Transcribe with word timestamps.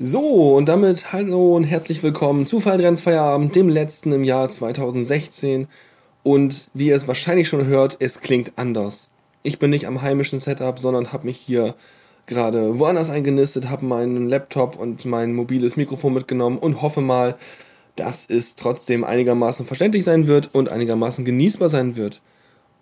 So, 0.00 0.54
und 0.54 0.68
damit 0.68 1.12
hallo 1.12 1.56
und 1.56 1.64
herzlich 1.64 2.04
willkommen 2.04 2.46
zu 2.46 2.60
Falltrends 2.60 3.00
Feierabend, 3.00 3.56
dem 3.56 3.68
letzten 3.68 4.12
im 4.12 4.22
Jahr 4.22 4.48
2016. 4.48 5.66
Und 6.22 6.68
wie 6.72 6.86
ihr 6.86 6.94
es 6.94 7.08
wahrscheinlich 7.08 7.48
schon 7.48 7.66
hört, 7.66 7.96
es 7.98 8.20
klingt 8.20 8.52
anders. 8.54 9.10
Ich 9.42 9.58
bin 9.58 9.70
nicht 9.70 9.88
am 9.88 10.00
heimischen 10.00 10.38
Setup, 10.38 10.78
sondern 10.78 11.12
habe 11.12 11.26
mich 11.26 11.36
hier 11.36 11.74
gerade 12.26 12.78
woanders 12.78 13.10
eingenistet, 13.10 13.70
habe 13.70 13.86
meinen 13.86 14.28
Laptop 14.28 14.78
und 14.78 15.04
mein 15.04 15.34
mobiles 15.34 15.76
Mikrofon 15.76 16.14
mitgenommen 16.14 16.58
und 16.58 16.80
hoffe 16.80 17.00
mal, 17.00 17.34
dass 17.96 18.24
es 18.30 18.54
trotzdem 18.54 19.02
einigermaßen 19.02 19.66
verständlich 19.66 20.04
sein 20.04 20.28
wird 20.28 20.54
und 20.54 20.68
einigermaßen 20.68 21.24
genießbar 21.24 21.70
sein 21.70 21.96
wird. 21.96 22.22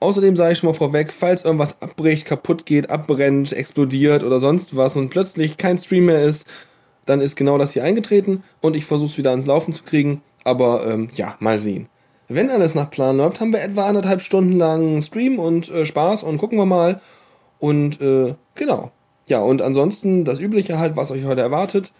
Außerdem 0.01 0.37
sage 0.37 0.53
ich 0.53 0.59
schon 0.59 0.69
mal 0.69 0.75
vorweg, 0.75 1.15
falls 1.15 1.47
irgendwas 1.47 1.81
abbricht, 1.81 2.27
kaputt 2.27 2.67
geht, 2.67 2.91
abbrennt, 2.91 3.55
explodiert 3.55 4.23
oder 4.23 4.39
sonst 4.39 4.77
was 4.77 4.97
und 4.97 5.09
plötzlich 5.09 5.57
kein 5.57 5.79
Stream 5.79 6.05
mehr 6.05 6.23
ist, 6.23 6.45
dann 7.07 7.21
ist 7.21 7.37
genau 7.37 7.57
das 7.57 7.73
hier 7.73 7.85
eingetreten 7.85 8.43
und 8.61 8.77
ich 8.77 8.85
versuche 8.85 9.11
es 9.11 9.19
wieder 9.19 9.31
ans 9.31 9.47
Laufen 9.47 9.73
zu 9.73 9.85
kriegen. 9.85 10.23
Aber 10.45 10.87
ähm, 10.87 11.09
ja, 11.15 11.37
mal 11.41 11.59
sehen. 11.59 11.89
Wenn 12.29 12.51
alles 12.51 12.75
nach 12.75 12.91
Plan 12.91 13.17
läuft, 13.17 13.41
haben 13.41 13.53
wir 13.53 13.63
etwa 13.63 13.87
anderthalb 13.87 14.21
Stunden 14.21 14.53
lang 14.53 15.01
Stream 15.01 15.39
und 15.39 15.71
äh, 15.71 15.87
Spaß 15.87 16.25
und 16.25 16.39
gucken 16.39 16.59
wir 16.59 16.67
mal. 16.67 17.01
Und 17.59 18.01
äh, 18.01 18.35
genau. 18.55 18.91
Ja, 19.29 19.41
und 19.41 19.63
ansonsten 19.63 20.25
das 20.25 20.39
Übliche 20.39 20.79
halt, 20.79 20.97
was 20.97 21.11
euch 21.11 21.25
heute 21.25 21.41
erwartet. 21.41 21.93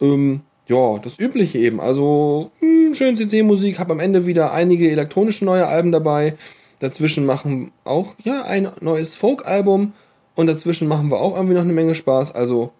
Ähm, 0.00 0.40
ja, 0.66 0.98
das 0.98 1.18
Übliche 1.18 1.58
eben. 1.58 1.80
Also 1.80 2.50
mh, 2.60 2.68
hm, 2.88 2.94
schön 2.94 3.16
CC-Musik, 3.16 3.78
habe 3.78 3.92
am 3.92 4.00
Ende 4.00 4.26
wieder 4.26 4.52
einige 4.52 4.90
elektronische 4.90 5.44
neue 5.44 5.66
Alben 5.66 5.92
dabei. 5.92 6.34
Dazwischen 6.78 7.24
machen 7.24 7.72
auch 7.84 8.14
ja 8.22 8.42
ein 8.42 8.68
neues 8.80 9.14
Folk-Album 9.14 9.92
und 10.34 10.46
dazwischen 10.46 10.88
machen 10.88 11.10
wir 11.10 11.18
auch 11.18 11.34
irgendwie 11.34 11.54
noch 11.54 11.62
eine 11.62 11.72
Menge 11.72 11.94
Spaß. 11.94 12.34
Also 12.34 12.72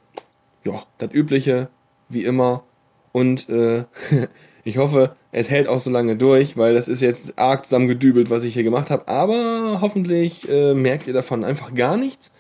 ja, 0.67 0.83
das 0.99 1.13
Übliche 1.13 1.69
wie 2.09 2.25
immer. 2.25 2.65
Und 3.13 3.49
äh, 3.49 3.85
ich 4.65 4.79
hoffe, 4.79 5.17
es 5.33 5.51
hält 5.51 5.69
auch 5.69 5.81
so 5.81 5.91
lange 5.91 6.17
durch, 6.17 6.57
weil 6.57 6.75
das 6.75 6.89
ist 6.89 7.01
jetzt 7.01 7.39
arg 7.39 7.65
zusammengedübelt, 7.65 8.31
was 8.31 8.45
ich 8.45 8.55
hier 8.55 8.63
gemacht 8.63 8.91
habe. 8.91 9.09
Aber 9.09 9.79
hoffentlich 9.81 10.49
äh, 10.49 10.75
merkt 10.75 11.07
ihr 11.07 11.15
davon 11.15 11.45
einfach 11.45 11.75
gar 11.75 11.97
nichts 11.97 12.33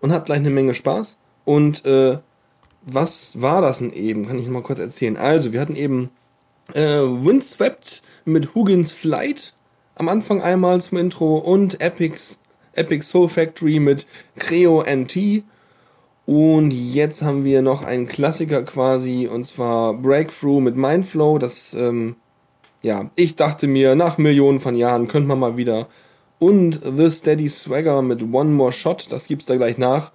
und 0.00 0.12
habt 0.12 0.26
gleich 0.26 0.38
eine 0.38 0.50
Menge 0.50 0.74
Spaß. 0.74 1.18
Und 1.44 1.84
äh, 1.84 2.18
was 2.82 3.40
war 3.40 3.60
das 3.62 3.78
denn 3.78 3.92
eben? 3.92 4.26
Kann 4.26 4.38
ich 4.38 4.48
mal 4.48 4.62
kurz 4.62 4.78
erzählen. 4.78 5.16
Also, 5.16 5.52
wir 5.52 5.60
hatten 5.60 5.76
eben 5.76 6.10
äh, 6.74 7.00
Windswept 7.00 8.02
mit 8.24 8.54
Huggins 8.54 8.92
Flight 8.92 9.54
am 9.96 10.08
Anfang 10.08 10.40
einmal 10.40 10.80
zum 10.80 10.98
Intro 10.98 11.36
und 11.38 11.80
Epics, 11.80 12.40
Epic 12.72 13.04
Soul 13.04 13.28
Factory 13.28 13.80
mit 13.80 14.06
Creo 14.38 14.82
NT. 14.82 15.44
Und 16.30 16.70
jetzt 16.70 17.22
haben 17.22 17.42
wir 17.42 17.60
noch 17.60 17.82
einen 17.82 18.06
Klassiker 18.06 18.62
quasi, 18.62 19.26
und 19.26 19.42
zwar 19.42 19.94
Breakthrough 19.94 20.60
mit 20.60 20.76
Mindflow. 20.76 21.38
Das, 21.38 21.74
ähm, 21.74 22.14
ja, 22.82 23.10
ich 23.16 23.34
dachte 23.34 23.66
mir, 23.66 23.96
nach 23.96 24.16
Millionen 24.16 24.60
von 24.60 24.76
Jahren 24.76 25.08
könnte 25.08 25.26
man 25.26 25.40
mal 25.40 25.56
wieder. 25.56 25.88
Und 26.38 26.82
The 26.84 27.10
Steady 27.10 27.48
Swagger 27.48 28.00
mit 28.02 28.22
One 28.22 28.50
More 28.50 28.70
Shot, 28.70 29.10
das 29.10 29.26
gibt's 29.26 29.46
da 29.46 29.56
gleich 29.56 29.76
nach. 29.76 30.12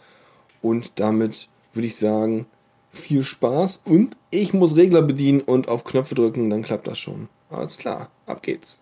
Und 0.62 1.02
damit 1.02 1.50
würde 1.74 1.88
ich 1.88 1.98
sagen, 1.98 2.46
viel 2.92 3.24
Spaß. 3.24 3.82
Und 3.84 4.16
ich 4.32 4.54
muss 4.54 4.78
Regler 4.78 5.02
bedienen 5.02 5.42
und 5.42 5.68
auf 5.68 5.84
Knöpfe 5.84 6.16
drücken, 6.16 6.50
dann 6.50 6.62
klappt 6.62 6.88
das 6.88 6.98
schon. 6.98 7.28
Alles 7.50 7.78
klar, 7.78 8.10
ab 8.26 8.42
geht's. 8.42 8.80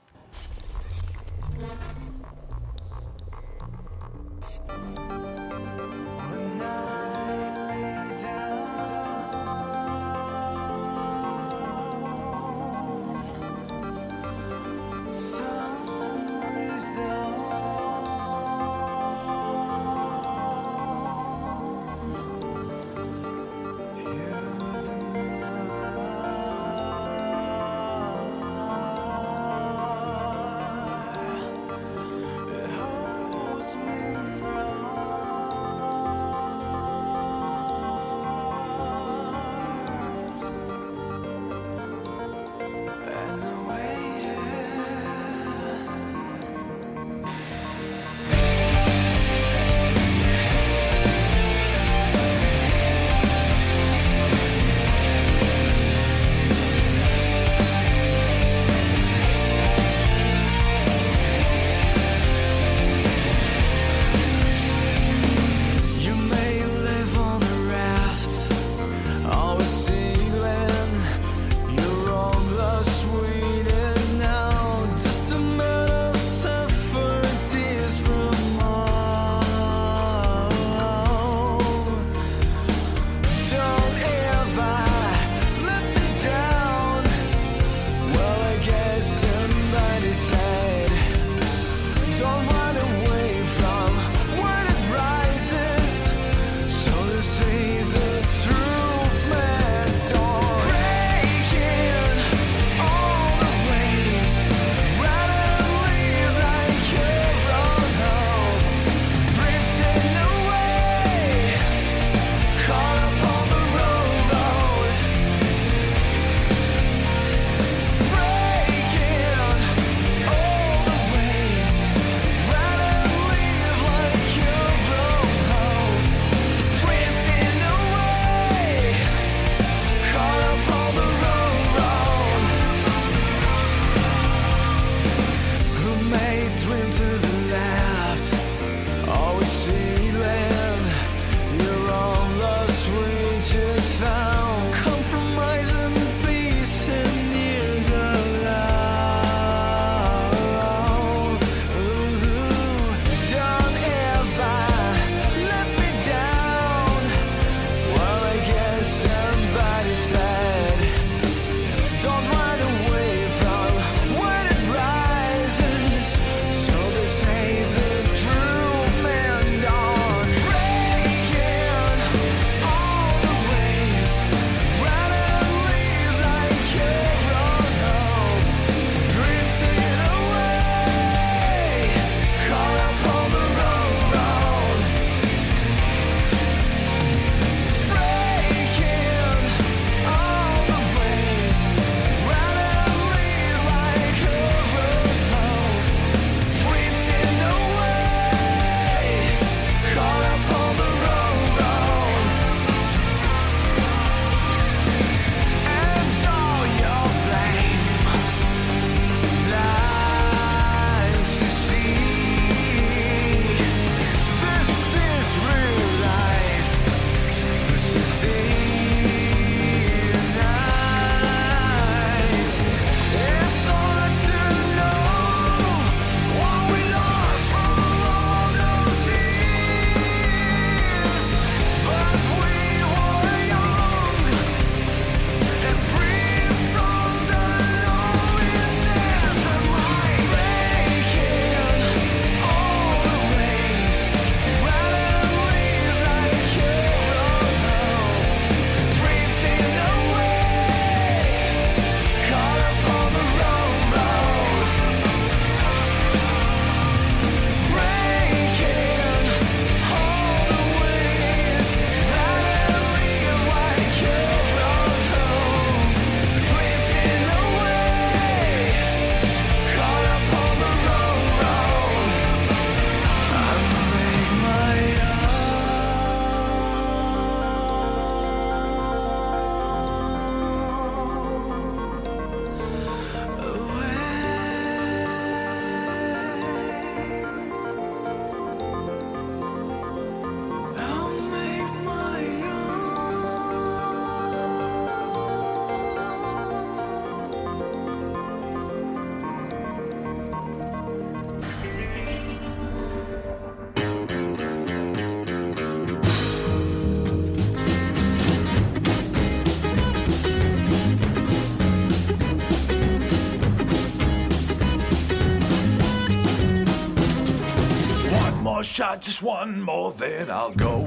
Shot, 318.73 319.01
just 319.01 319.21
one 319.21 319.61
more, 319.61 319.91
then 319.91 320.31
I'll 320.31 320.51
go. 320.51 320.83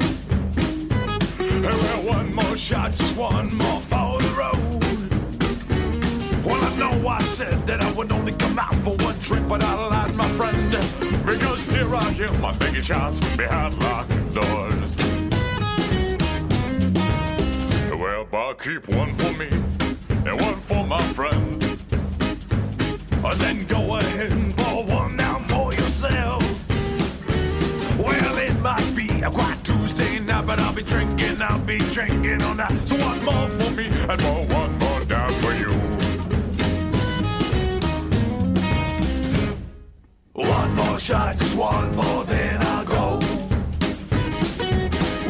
Well, 1.39 2.03
one 2.03 2.35
more 2.35 2.57
shot, 2.57 2.91
just 2.91 3.17
one 3.17 3.55
more 3.55 3.81
for 3.83 4.21
the 4.21 4.29
road. 4.37 4.83
Well, 6.45 6.65
I 6.65 6.77
know 6.77 7.07
I 7.07 7.23
said 7.23 7.65
that 7.69 7.81
I 7.81 7.93
would 7.93 8.11
only 8.11 8.33
come 8.33 8.59
out 8.59 8.75
for 8.79 8.97
one 8.97 9.17
drink, 9.21 9.47
but 9.49 9.63
I 9.63 9.75
lied, 9.87 10.17
my 10.17 10.27
friend. 10.31 10.73
Because 11.25 11.69
here 11.69 11.95
I 11.95 12.09
am, 12.09 12.45
I'm 12.45 12.59
taking 12.59 12.83
shots 12.83 13.21
behind 13.37 13.79
locked 13.79 14.35
doors. 14.35 14.97
Well, 17.97 18.25
bar, 18.25 18.55
keep 18.55 18.89
one 18.89 19.15
for 19.15 19.33
me 19.35 19.49
and 20.27 20.41
one 20.41 20.61
drinking, 30.87 31.43
I'll 31.43 31.59
be 31.59 31.79
drinking 31.79 32.43
all 32.43 32.55
night. 32.55 32.89
So 32.89 32.97
one 32.97 33.25
more 33.25 33.49
for 33.49 33.71
me 33.73 33.87
and 33.87 34.21
pour 34.21 34.47
one 34.47 34.79
more 34.79 35.05
down 35.05 35.33
for 35.41 35.55
you. 35.55 35.73
One 40.33 40.75
more 40.75 40.99
shot, 40.99 41.37
just 41.39 41.57
one 41.57 41.95
more, 41.97 42.25
then 42.25 42.61
I'll 42.63 42.85
go. 42.87 43.21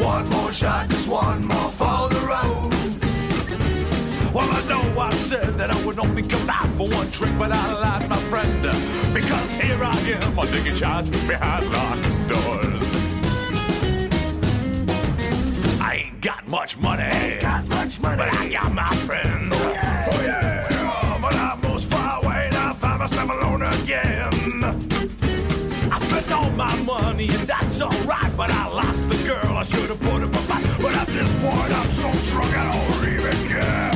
One 0.03 0.29
more 0.29 0.51
shot, 0.51 0.89
just 0.89 1.07
one 1.09 1.45
more 1.45 1.71
for 1.71 2.09
the 2.09 2.21
road. 2.31 2.73
Well, 4.33 4.49
I 4.49 4.61
know 4.69 4.99
I 4.99 5.09
said 5.29 5.57
that 5.57 5.71
I 5.71 5.85
would 5.85 5.99
only 5.99 6.23
come 6.23 6.49
out 6.49 6.69
for 6.77 6.87
one 6.89 7.09
drink, 7.09 7.37
but 7.39 7.51
I 7.51 7.73
lied, 7.73 8.09
my 8.09 8.17
friend. 8.29 8.61
Because 9.13 9.51
here 9.55 9.83
I 9.83 9.97
am, 10.21 10.39
I'm 10.39 10.47
taking 10.51 10.75
shots 10.75 11.09
behind 11.09 11.71
locked 11.71 12.27
doors. 12.27 12.76
Got 16.27 16.45
much 16.45 16.77
money, 16.77 17.03
ain't 17.03 17.39
got 17.41 17.65
much 17.69 18.01
money, 18.01 18.17
but 18.17 18.27
I 18.35 18.49
got 18.49 18.73
my 18.73 18.93
friend. 19.07 19.49
Oh 19.53 19.71
yeah, 19.71 20.07
oh 20.11 20.21
yeah. 20.21 21.19
But 21.21 21.33
I'm 21.35 21.61
most 21.61 21.89
far 21.89 22.21
away, 22.21 22.47
and 22.47 22.55
I 22.55 22.73
find 22.73 22.99
myself 22.99 23.29
alone 23.29 23.61
again. 23.61 24.33
I 25.89 25.97
spent 25.99 26.29
all 26.33 26.49
my 26.51 26.75
money 26.81 27.29
and 27.29 27.47
that's 27.47 27.79
alright, 27.79 28.35
but 28.35 28.51
I 28.51 28.67
lost 28.67 29.07
the 29.07 29.15
girl. 29.25 29.55
I 29.55 29.63
should 29.63 29.89
have 29.89 30.01
put 30.01 30.21
up 30.21 30.33
a 30.35 30.37
fight, 30.39 30.65
but 30.81 30.93
at 30.95 31.07
this 31.07 31.31
point 31.31 31.71
I'm 31.79 31.89
so 31.91 32.11
drunk 32.29 32.57
I 32.57 32.63
don't 32.75 33.07
even 33.13 33.47
care. 33.47 33.91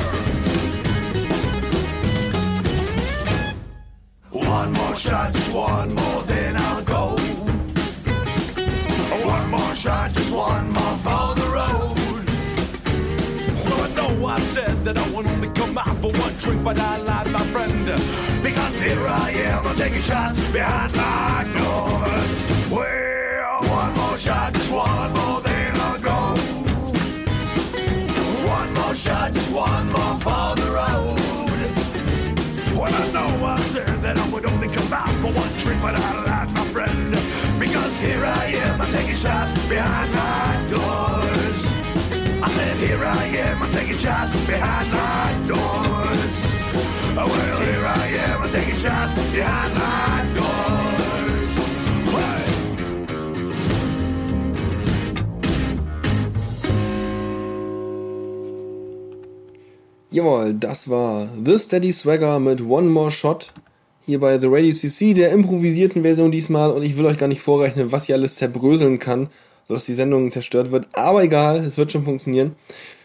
One 4.32 4.72
more 4.72 4.96
shot, 4.96 5.34
just 5.34 5.54
one 5.54 5.94
more, 5.94 6.22
then 6.24 6.56
I'll 6.56 6.82
go. 6.86 7.18
One 9.28 9.50
more 9.50 9.76
shot, 9.76 10.14
just 10.14 10.32
one 10.34 10.72
more 10.72 10.96
for 11.04 11.36
the 11.36 11.36
road. 11.36 11.38
Well, 11.38 11.41
I 14.32 14.40
said 14.40 14.86
that 14.86 14.98
I 14.98 15.10
would 15.10 15.28
only 15.28 15.50
come 15.50 15.78
out 15.78 15.94
for 15.98 16.10
one 16.10 16.34
drink, 16.36 16.64
but 16.64 16.80
I 16.80 16.96
lied, 17.00 17.30
my 17.34 17.44
friend. 17.48 17.86
Because 18.42 18.80
here 18.80 19.06
I 19.06 19.32
am, 19.32 19.68
I'm 19.68 19.76
taking 19.76 20.00
shots 20.00 20.40
behind 20.54 20.94
my 20.96 21.44
doors. 21.58 22.72
Well, 22.72 23.60
one 23.80 23.94
more 23.94 24.18
shot, 24.18 24.54
just 24.54 24.72
one 24.72 25.12
more, 25.16 25.42
then 25.42 25.74
I'll 25.76 26.00
go. 26.00 26.18
One 28.48 28.74
more 28.74 28.96
shot, 28.96 29.34
just 29.34 29.52
one 29.52 29.88
more 29.88 30.16
for 30.24 30.56
the 30.62 30.68
road. 30.80 31.20
Well, 32.80 32.94
I 33.04 33.12
know 33.12 33.46
I 33.46 33.58
said 33.74 34.02
that 34.02 34.18
I 34.18 34.30
would 34.30 34.46
only 34.46 34.70
come 34.70 34.94
out 34.94 35.14
for 35.22 35.34
one 35.44 35.54
drink, 35.60 35.82
but 35.82 35.96
I 35.96 36.24
lied, 36.24 36.52
my 36.54 36.64
friend. 36.76 37.12
Because 37.60 38.00
here 38.00 38.24
I 38.24 38.46
am, 38.64 38.80
I'm 38.80 38.92
taking 38.94 39.16
shots 39.16 39.68
behind 39.68 40.14
my 40.14 40.68
doors. 40.72 41.21
Said, 42.62 42.78
here 42.78 43.04
I 43.04 43.26
am, 43.48 43.64
I'm 43.64 43.72
taking 43.72 43.98
shots 43.98 44.32
behind 44.46 44.88
my 44.92 45.34
doors. 45.48 46.34
Oh, 47.18 47.26
well, 47.34 47.60
here 47.66 47.86
I 47.88 48.08
am, 48.26 48.44
I'm 48.44 48.52
taking 48.52 48.76
shots 48.76 49.14
behind 49.34 49.74
my 49.74 50.28
doors. 50.36 51.52
Jawohl, 60.12 60.54
das 60.54 60.88
war 60.88 61.30
The 61.44 61.58
Steady 61.58 61.92
Swagger 61.92 62.40
mit 62.40 62.62
One 62.62 62.90
More 62.90 63.10
Shot. 63.10 63.54
Hier 64.06 64.20
bei 64.20 64.38
The 64.38 64.48
Radio 64.48 64.72
CC, 64.72 65.16
der 65.16 65.32
improvisierten 65.32 66.04
Version 66.04 66.32
diesmal. 66.32 66.70
Und 66.70 66.84
ich 66.84 66.96
will 66.96 67.08
euch 67.08 67.18
gar 67.18 67.28
nicht 67.28 67.42
vorrechnen, 67.42 67.92
was 67.92 68.06
hier 68.06 68.16
alles 68.16 68.36
zerbröseln 68.36 69.00
kann, 69.00 69.30
sodass 69.64 69.86
die 69.86 69.94
Sendung 69.94 70.32
zerstört 70.32 70.72
wird. 70.72 70.88
Aber 70.94 71.24
egal, 71.24 71.60
es 71.66 71.78
wird 71.78 71.92
schon 71.92 72.04
funktionieren. 72.04 72.56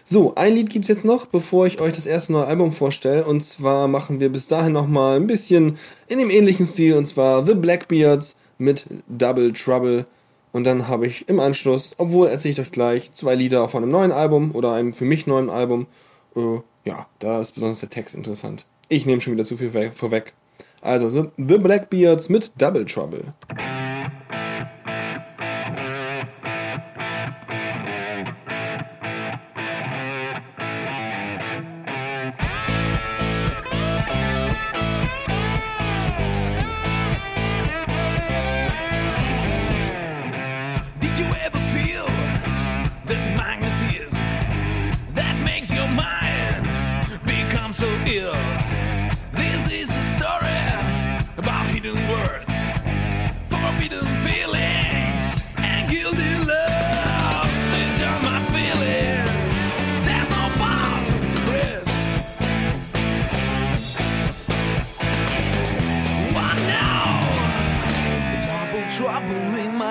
So, 0.04 0.34
ein 0.36 0.54
Lied 0.54 0.70
gibt's 0.70 0.86
jetzt 0.88 1.04
noch, 1.04 1.26
bevor 1.26 1.66
ich 1.66 1.80
euch 1.80 1.92
das 1.94 2.06
erste 2.06 2.32
neue 2.32 2.46
Album 2.46 2.72
vorstelle. 2.72 3.24
Und 3.24 3.42
zwar 3.42 3.88
machen 3.88 4.20
wir 4.20 4.28
bis 4.30 4.46
dahin 4.46 4.72
nochmal 4.72 5.16
ein 5.16 5.26
bisschen 5.26 5.78
in 6.06 6.18
dem 6.20 6.30
ähnlichen 6.30 6.64
Stil. 6.66 6.94
Und 6.96 7.06
zwar 7.06 7.44
The 7.44 7.54
Blackbeards 7.54 8.36
mit 8.58 8.86
Double 9.08 9.52
Trouble. 9.52 10.04
Und 10.52 10.64
dann 10.64 10.86
habe 10.88 11.06
ich 11.06 11.28
im 11.28 11.40
Anschluss, 11.40 11.92
obwohl 11.98 12.28
erzähle 12.28 12.52
ich 12.52 12.60
euch 12.60 12.70
gleich, 12.72 13.12
zwei 13.12 13.34
Lieder 13.34 13.68
von 13.68 13.82
einem 13.82 13.92
neuen 13.92 14.12
Album 14.12 14.52
oder 14.54 14.72
einem 14.72 14.92
für 14.94 15.04
mich 15.04 15.26
neuen 15.26 15.50
Album. 15.50 15.86
Äh, 16.36 16.60
ja, 16.84 17.06
da 17.18 17.40
ist 17.40 17.52
besonders 17.52 17.80
der 17.80 17.90
Text 17.90 18.14
interessant. 18.14 18.64
Ich 18.88 19.06
nehme 19.06 19.20
schon 19.20 19.32
wieder 19.32 19.44
zu 19.44 19.56
viel 19.56 19.74
weg- 19.74 19.92
vorweg. 19.96 20.32
Also, 20.82 21.32
The 21.36 21.58
Blackbeards 21.58 22.28
mit 22.28 22.52
Double 22.56 22.84
Trouble. 22.86 23.34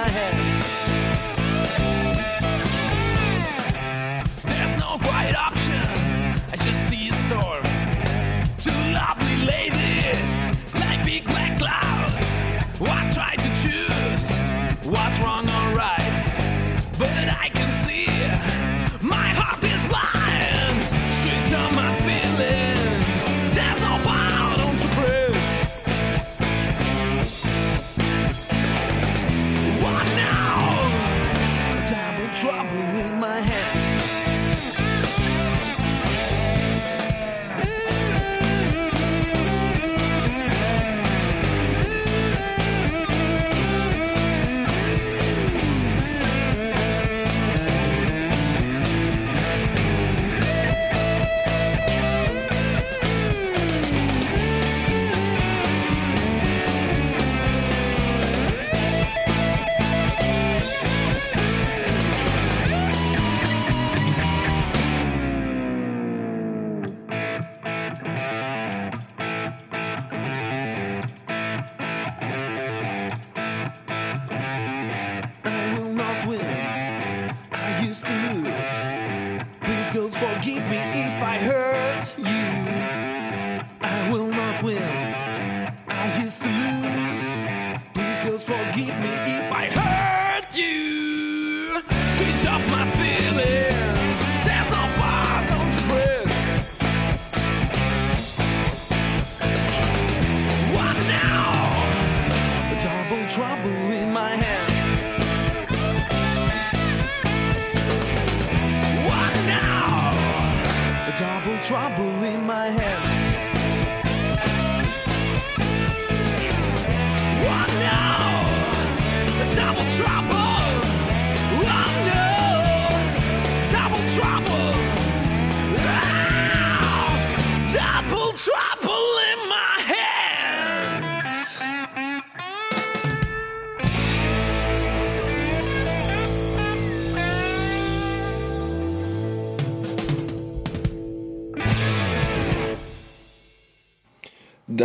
My 0.05 0.11
head. 0.11 0.33
There's 4.43 4.77
no 4.77 4.97
quiet 5.07 5.35
option. 5.35 5.81
I 6.53 6.55
just 6.67 6.89
see 6.89 7.09
a 7.09 7.13
storm. 7.13 7.63
Two 8.65 8.79
lovely 8.99 9.37
ladies, 9.53 10.33
like 10.81 11.03
big 11.03 11.23
black 11.25 11.44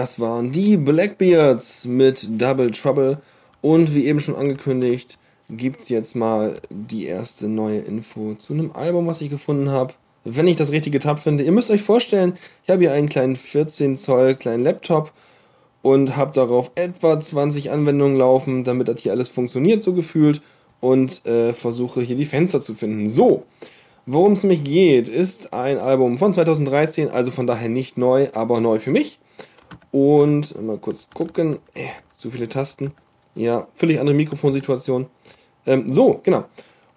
Das 0.00 0.18
waren 0.18 0.50
die 0.50 0.78
Blackbeards 0.78 1.84
mit 1.84 2.26
Double 2.40 2.70
Trouble. 2.70 3.18
Und 3.60 3.94
wie 3.94 4.06
eben 4.06 4.20
schon 4.20 4.34
angekündigt, 4.34 5.18
gibt's 5.50 5.90
jetzt 5.90 6.16
mal 6.16 6.56
die 6.70 7.04
erste 7.04 7.48
neue 7.48 7.80
Info 7.80 8.32
zu 8.32 8.54
einem 8.54 8.72
Album, 8.72 9.06
was 9.06 9.20
ich 9.20 9.28
gefunden 9.28 9.68
habe. 9.68 9.92
Wenn 10.24 10.46
ich 10.46 10.56
das 10.56 10.72
richtige 10.72 11.00
Tab 11.00 11.20
finde. 11.20 11.44
Ihr 11.44 11.52
müsst 11.52 11.70
euch 11.70 11.82
vorstellen, 11.82 12.38
ich 12.64 12.70
habe 12.70 12.80
hier 12.80 12.94
einen 12.94 13.10
kleinen 13.10 13.36
14 13.36 13.98
Zoll 13.98 14.36
kleinen 14.36 14.64
Laptop 14.64 15.12
und 15.82 16.16
habe 16.16 16.32
darauf 16.32 16.70
etwa 16.76 17.20
20 17.20 17.70
Anwendungen 17.70 18.16
laufen, 18.16 18.64
damit 18.64 18.88
das 18.88 19.02
hier 19.02 19.12
alles 19.12 19.28
funktioniert, 19.28 19.82
so 19.82 19.92
gefühlt. 19.92 20.40
Und 20.80 21.26
äh, 21.26 21.52
versuche 21.52 22.00
hier 22.00 22.16
die 22.16 22.24
Fenster 22.24 22.62
zu 22.62 22.72
finden. 22.72 23.10
So, 23.10 23.42
worum 24.06 24.32
es 24.32 24.42
nämlich 24.42 24.64
geht, 24.64 25.10
ist 25.10 25.52
ein 25.52 25.76
Album 25.76 26.16
von 26.16 26.32
2013, 26.32 27.10
also 27.10 27.30
von 27.30 27.46
daher 27.46 27.68
nicht 27.68 27.98
neu, 27.98 28.28
aber 28.32 28.62
neu 28.62 28.78
für 28.78 28.92
mich. 28.92 29.18
Und 29.92 30.60
mal 30.60 30.78
kurz 30.78 31.08
gucken. 31.12 31.58
Äh, 31.74 31.86
zu 32.16 32.30
viele 32.30 32.48
Tasten. 32.48 32.92
Ja, 33.34 33.66
völlig 33.74 33.98
andere 34.00 34.14
Mikrofonsituation. 34.14 35.06
Ähm, 35.66 35.92
so, 35.92 36.20
genau. 36.22 36.44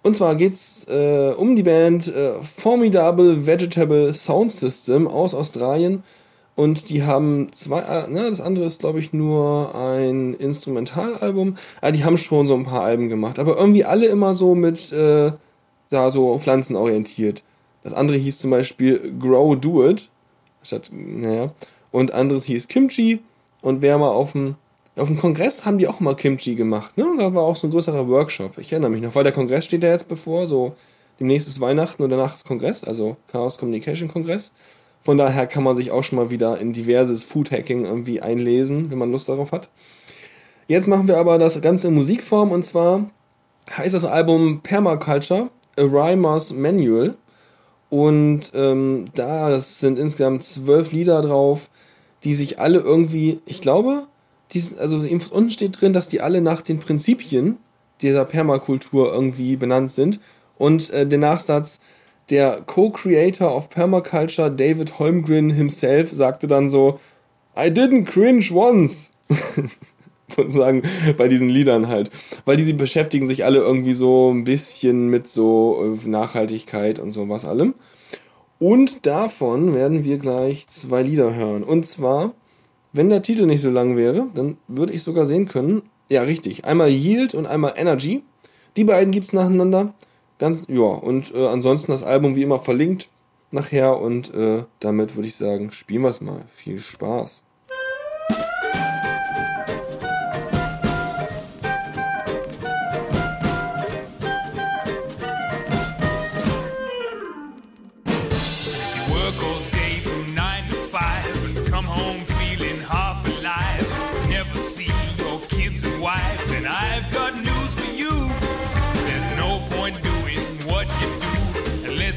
Und 0.02 0.16
zwar 0.16 0.34
geht's 0.34 0.86
äh, 0.88 1.32
um 1.36 1.56
die 1.56 1.62
Band 1.62 2.08
äh, 2.08 2.34
Formidable 2.42 3.46
Vegetable 3.46 4.12
Sound 4.12 4.52
System 4.52 5.08
aus 5.08 5.32
Australien. 5.32 6.02
Und 6.56 6.90
die 6.90 7.02
haben 7.02 7.52
zwei, 7.52 7.80
äh, 7.80 8.06
na, 8.10 8.28
das 8.28 8.40
andere 8.40 8.66
ist, 8.66 8.80
glaube 8.80 9.00
ich, 9.00 9.12
nur 9.12 9.74
ein 9.74 10.34
Instrumentalalbum. 10.34 11.56
Ah, 11.80 11.90
die 11.90 12.04
haben 12.04 12.18
schon 12.18 12.46
so 12.46 12.54
ein 12.54 12.64
paar 12.64 12.82
Alben 12.82 13.08
gemacht, 13.08 13.38
aber 13.38 13.56
irgendwie 13.56 13.84
alle 13.84 14.06
immer 14.06 14.34
so 14.34 14.54
mit, 14.54 14.92
äh, 14.92 15.32
ja, 15.90 16.10
so 16.10 16.38
pflanzenorientiert. 16.38 17.42
Das 17.82 17.92
andere 17.92 18.16
hieß 18.18 18.38
zum 18.38 18.50
Beispiel 18.50 19.14
Grow 19.18 19.56
Do 19.56 19.88
It. 19.88 20.10
Statt, 20.62 20.90
naja. 20.92 21.52
Und 21.94 22.12
anderes 22.12 22.42
hieß 22.46 22.66
Kimchi. 22.66 23.20
Und 23.62 23.80
wer 23.80 23.98
mal 23.98 24.08
auf 24.08 24.32
dem, 24.32 24.56
auf 24.96 25.06
dem 25.06 25.16
Kongress 25.16 25.64
haben 25.64 25.78
die 25.78 25.86
auch 25.86 26.00
mal 26.00 26.16
Kimchi 26.16 26.56
gemacht, 26.56 26.98
ne? 26.98 27.06
Da 27.16 27.32
war 27.32 27.44
auch 27.44 27.54
so 27.54 27.68
ein 27.68 27.70
größerer 27.70 28.08
Workshop. 28.08 28.58
Ich 28.58 28.72
erinnere 28.72 28.90
mich 28.90 29.00
noch, 29.00 29.14
weil 29.14 29.22
der 29.22 29.32
Kongress 29.32 29.64
steht 29.64 29.84
ja 29.84 29.90
jetzt 29.90 30.08
bevor, 30.08 30.48
so 30.48 30.74
demnächst 31.20 31.46
ist 31.46 31.60
Weihnachten 31.60 32.02
und 32.02 32.10
danach 32.10 32.34
ist 32.34 32.44
Kongress, 32.44 32.82
also 32.82 33.16
Chaos 33.30 33.58
Communication 33.58 34.08
Kongress. 34.08 34.50
Von 35.04 35.18
daher 35.18 35.46
kann 35.46 35.62
man 35.62 35.76
sich 35.76 35.92
auch 35.92 36.02
schon 36.02 36.18
mal 36.18 36.30
wieder 36.30 36.58
in 36.58 36.72
diverses 36.72 37.22
Food 37.22 37.52
Hacking 37.52 37.84
irgendwie 37.84 38.20
einlesen, 38.20 38.90
wenn 38.90 38.98
man 38.98 39.12
Lust 39.12 39.28
darauf 39.28 39.52
hat. 39.52 39.70
Jetzt 40.66 40.88
machen 40.88 41.06
wir 41.06 41.18
aber 41.18 41.38
das 41.38 41.60
Ganze 41.60 41.86
in 41.86 41.94
Musikform 41.94 42.50
und 42.50 42.66
zwar 42.66 43.08
heißt 43.70 43.94
das 43.94 44.04
Album 44.04 44.62
Permaculture, 44.64 45.48
A 45.78 45.82
Rhymer's 45.82 46.52
Manual. 46.52 47.14
Und 47.94 48.50
ähm, 48.54 49.04
da 49.14 49.60
sind 49.60 50.00
insgesamt 50.00 50.42
zwölf 50.42 50.90
Lieder 50.90 51.22
drauf, 51.22 51.70
die 52.24 52.34
sich 52.34 52.58
alle 52.58 52.80
irgendwie, 52.80 53.38
ich 53.46 53.60
glaube, 53.60 54.08
die, 54.50 54.58
sind- 54.58 54.80
also 54.80 54.96
unten 54.96 55.50
steht 55.52 55.80
drin, 55.80 55.92
dass 55.92 56.08
die 56.08 56.20
alle 56.20 56.40
nach 56.40 56.60
den 56.60 56.80
Prinzipien 56.80 57.56
dieser 58.02 58.24
Permakultur 58.24 59.12
irgendwie 59.12 59.54
benannt 59.54 59.92
sind. 59.92 60.18
Und 60.58 60.90
äh, 60.90 61.06
der 61.06 61.20
Nachsatz, 61.20 61.78
der 62.30 62.62
Co-Creator 62.62 63.54
of 63.54 63.70
Permaculture, 63.70 64.50
David 64.50 64.98
Holmgren 64.98 65.50
himself, 65.50 66.12
sagte 66.12 66.48
dann 66.48 66.68
so, 66.70 66.98
I 67.56 67.68
didn't 67.68 68.06
cringe 68.06 68.50
once. 68.52 69.12
sozusagen 70.36 70.82
bei 71.16 71.28
diesen 71.28 71.48
Liedern 71.48 71.88
halt. 71.88 72.10
Weil 72.44 72.56
die, 72.56 72.64
die 72.64 72.72
beschäftigen 72.72 73.26
sich 73.26 73.44
alle 73.44 73.58
irgendwie 73.58 73.94
so 73.94 74.30
ein 74.32 74.44
bisschen 74.44 75.08
mit 75.08 75.28
so 75.28 75.98
äh, 76.04 76.08
Nachhaltigkeit 76.08 76.98
und 76.98 77.10
sowas 77.10 77.44
allem. 77.44 77.74
Und 78.58 79.04
davon 79.06 79.74
werden 79.74 80.04
wir 80.04 80.18
gleich 80.18 80.66
zwei 80.68 81.02
Lieder 81.02 81.34
hören. 81.34 81.62
Und 81.62 81.86
zwar, 81.86 82.34
wenn 82.92 83.08
der 83.08 83.22
Titel 83.22 83.46
nicht 83.46 83.60
so 83.60 83.70
lang 83.70 83.96
wäre, 83.96 84.28
dann 84.34 84.56
würde 84.68 84.92
ich 84.92 85.02
sogar 85.02 85.26
sehen 85.26 85.48
können, 85.48 85.82
ja 86.08 86.22
richtig, 86.22 86.64
einmal 86.64 86.90
Yield 86.90 87.34
und 87.34 87.46
einmal 87.46 87.74
Energy. 87.76 88.22
Die 88.76 88.84
beiden 88.84 89.10
gibt's 89.10 89.32
nacheinander. 89.32 89.94
Ganz, 90.38 90.66
ja, 90.68 90.82
und 90.82 91.34
äh, 91.34 91.46
ansonsten 91.46 91.92
das 91.92 92.02
Album 92.02 92.36
wie 92.36 92.42
immer 92.42 92.58
verlinkt 92.58 93.08
nachher 93.50 94.00
und 94.00 94.34
äh, 94.34 94.64
damit 94.80 95.14
würde 95.14 95.28
ich 95.28 95.36
sagen, 95.36 95.70
spielen 95.70 96.02
wir 96.02 96.10
es 96.10 96.20
mal. 96.20 96.42
Viel 96.48 96.78
Spaß. 96.78 97.44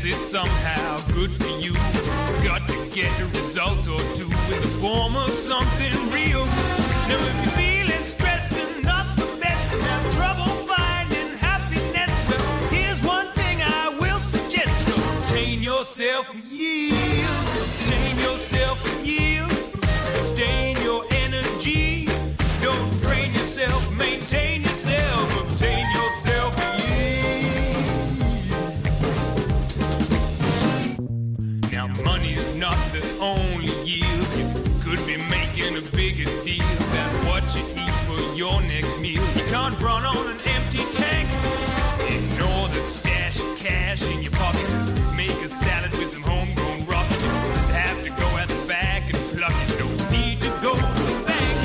It's 0.10 0.28
somehow 0.28 0.98
good 1.14 1.34
for 1.34 1.50
you. 1.60 1.74
Got 2.44 2.68
to 2.70 2.90
get 2.92 3.12
a 3.20 3.26
result 3.40 3.88
or 3.88 4.00
two 4.16 4.30
in 4.54 4.62
the 4.62 4.74
form 4.80 5.16
of 5.16 5.32
something 5.32 5.94
real. 6.12 6.46
Now, 7.10 7.20
if 7.20 7.36
you're 7.44 7.54
feeling 7.54 8.04
stressed 8.04 8.54
and 8.54 8.84
not 8.84 9.06
the 9.18 9.26
best 9.42 9.74
and 9.74 9.82
have 9.82 10.16
trouble 10.16 10.52
finding 10.66 11.36
happiness, 11.38 12.12
well, 12.30 12.70
here's 12.70 13.04
one 13.04 13.28
thing 13.40 13.62
I 13.62 13.90
will 14.00 14.20
suggest. 14.20 14.86
Contain 14.86 15.62
yourself, 15.62 16.32
yield. 16.50 17.30
Contain 17.80 18.18
yourself, 18.18 18.78
yield. 19.06 19.52
Sustain 20.06 20.78
your 20.84 21.04
energy. 21.12 22.08
Don't 22.62 23.02
drain 23.02 23.34
yourself, 23.34 23.92
maintain 23.92 24.67
cash 43.98 44.12
in 44.12 44.22
your 44.22 44.32
pockets. 44.34 44.70
Just 44.70 44.96
make 45.16 45.42
a 45.42 45.50
salad 45.50 45.92
with 45.98 46.12
some 46.12 46.22
homegrown 46.22 46.86
rockets. 46.86 47.24
Just 47.24 47.70
have 47.70 48.04
to 48.04 48.10
go 48.10 48.26
out 48.38 48.48
the 48.48 48.66
back 48.68 49.14
and 49.14 49.38
pluck 49.38 49.54
it. 49.54 49.80
No 49.80 49.88
need 50.12 50.42
to 50.42 50.50
go 50.62 50.76
to 50.76 51.04
the 51.04 51.24
bank. 51.26 51.58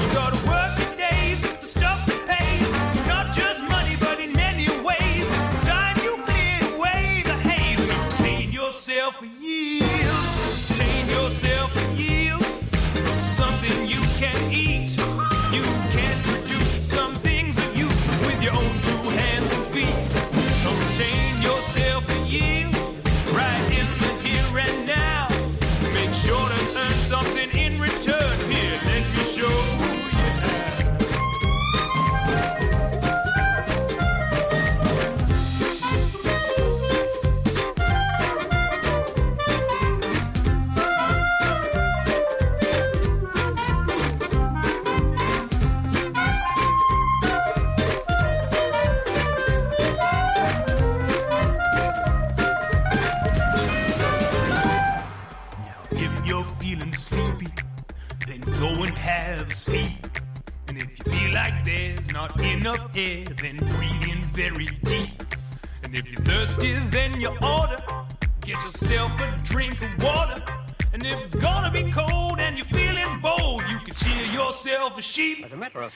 You 0.00 0.14
gotta 0.14 0.46
work 0.46 0.78
your 0.78 0.96
days 0.96 1.44
for 1.46 1.66
stuff 1.66 2.04
that 2.06 2.26
pays. 2.28 3.06
Not 3.06 3.34
just 3.34 3.62
money, 3.62 3.96
but 4.00 4.20
in 4.20 4.32
many 4.32 4.68
ways. 4.82 5.26
It's 5.26 5.68
time 5.68 5.96
you 6.02 6.16
clear 6.28 6.76
away 6.76 7.22
the 7.24 7.34
haze 7.48 7.80
and 7.80 7.90
obtain 7.90 8.52
yourself 8.52 9.20
a 9.22 9.26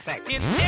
effect. 0.00 0.28
In- 0.28 0.65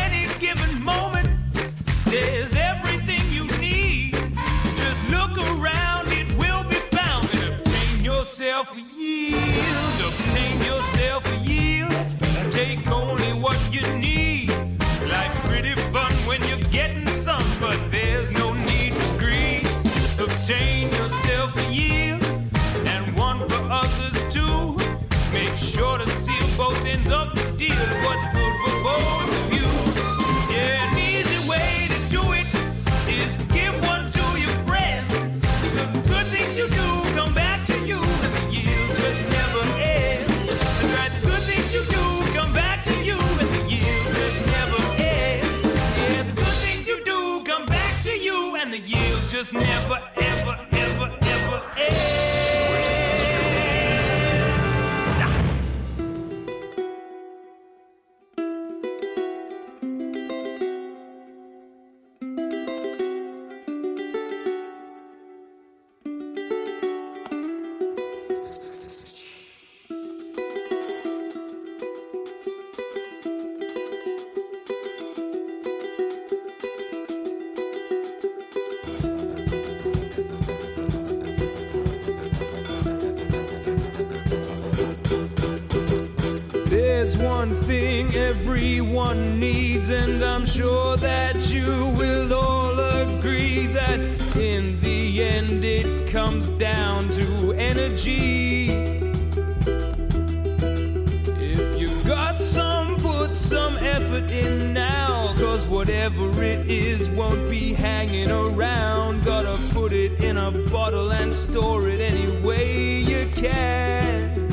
bottle 110.71 111.13
and 111.13 111.33
store 111.33 111.89
it 111.89 112.01
any 112.01 112.41
way 112.41 113.01
you 113.01 113.29
can. 113.35 114.49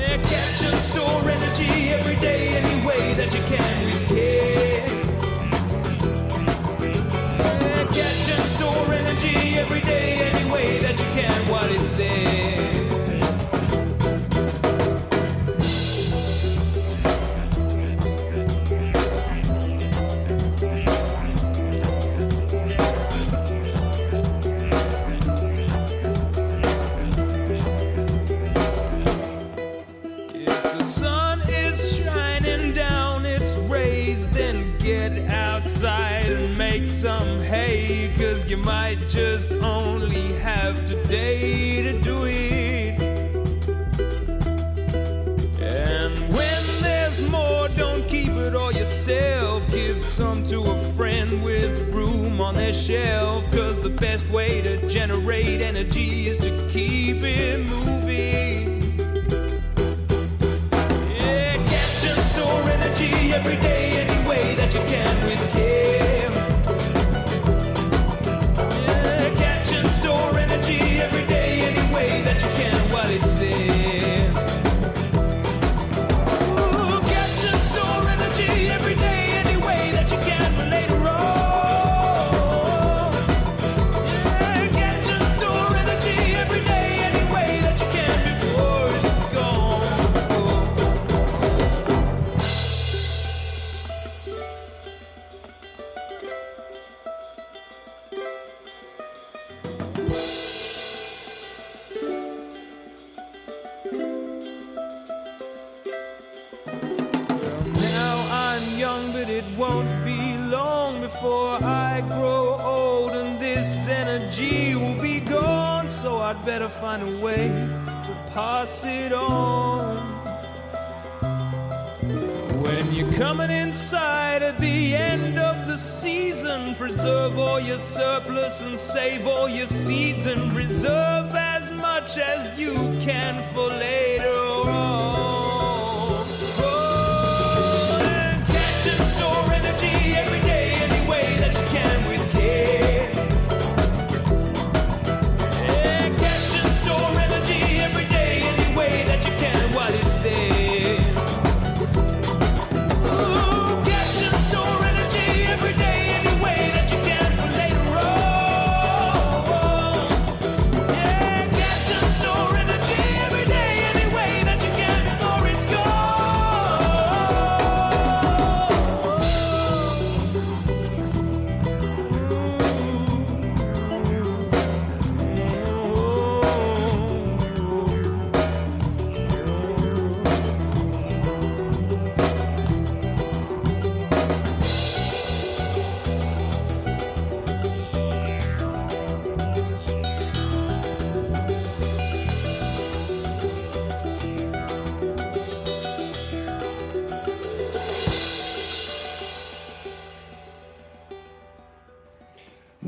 Yeah, 0.00 0.16
catch 0.22 0.62
and 0.62 0.80
store 0.80 1.30
energy 1.30 1.90
every 1.90 2.16
day, 2.16 2.48
any 2.56 2.86
way 2.86 3.14
that 3.14 3.32
you 3.34 3.42
can 3.42 3.84
with 3.86 4.08
care. 4.08 4.86
Yeah, 7.60 7.86
catch 7.86 8.28
and 8.34 8.44
store 8.54 8.92
energy 8.92 9.58
every 9.58 9.80
day, 9.82 10.18
any 10.30 10.50
way 10.50 10.78
that 10.78 10.98
you 10.98 11.06
can 11.12 11.48
What 11.48 11.70
is 11.70 11.90
it's 11.90 11.98
there. 11.98 12.23
you 38.54 38.62
might 38.62 39.08
just 39.08 39.52
only 39.64 40.28
have 40.34 40.84
today 40.84 41.82
to 41.82 42.00
do 42.00 42.24
it. 42.24 43.02
And 45.60 46.16
when 46.32 46.62
there's 46.80 47.20
more, 47.32 47.66
don't 47.70 48.06
keep 48.06 48.28
it 48.28 48.54
all 48.54 48.70
yourself. 48.70 49.68
Give 49.70 50.00
some 50.00 50.46
to 50.50 50.62
a 50.62 50.78
friend 50.94 51.42
with 51.42 51.80
room 51.88 52.40
on 52.40 52.54
their 52.54 52.72
shelf. 52.72 53.44
Cause 53.50 53.80
the 53.80 53.88
best 53.90 54.28
way 54.28 54.62
to 54.62 54.88
generate 54.88 55.60
energy 55.60 56.28
is 56.28 56.38
to 56.38 56.50
keep 56.68 57.24
it 57.24 57.58
moving. 57.58 58.82
Yeah, 61.10 61.54
catch 61.56 62.04
and 62.04 62.22
store 62.30 62.62
energy 62.70 63.32
every 63.32 63.56
day. 63.56 63.83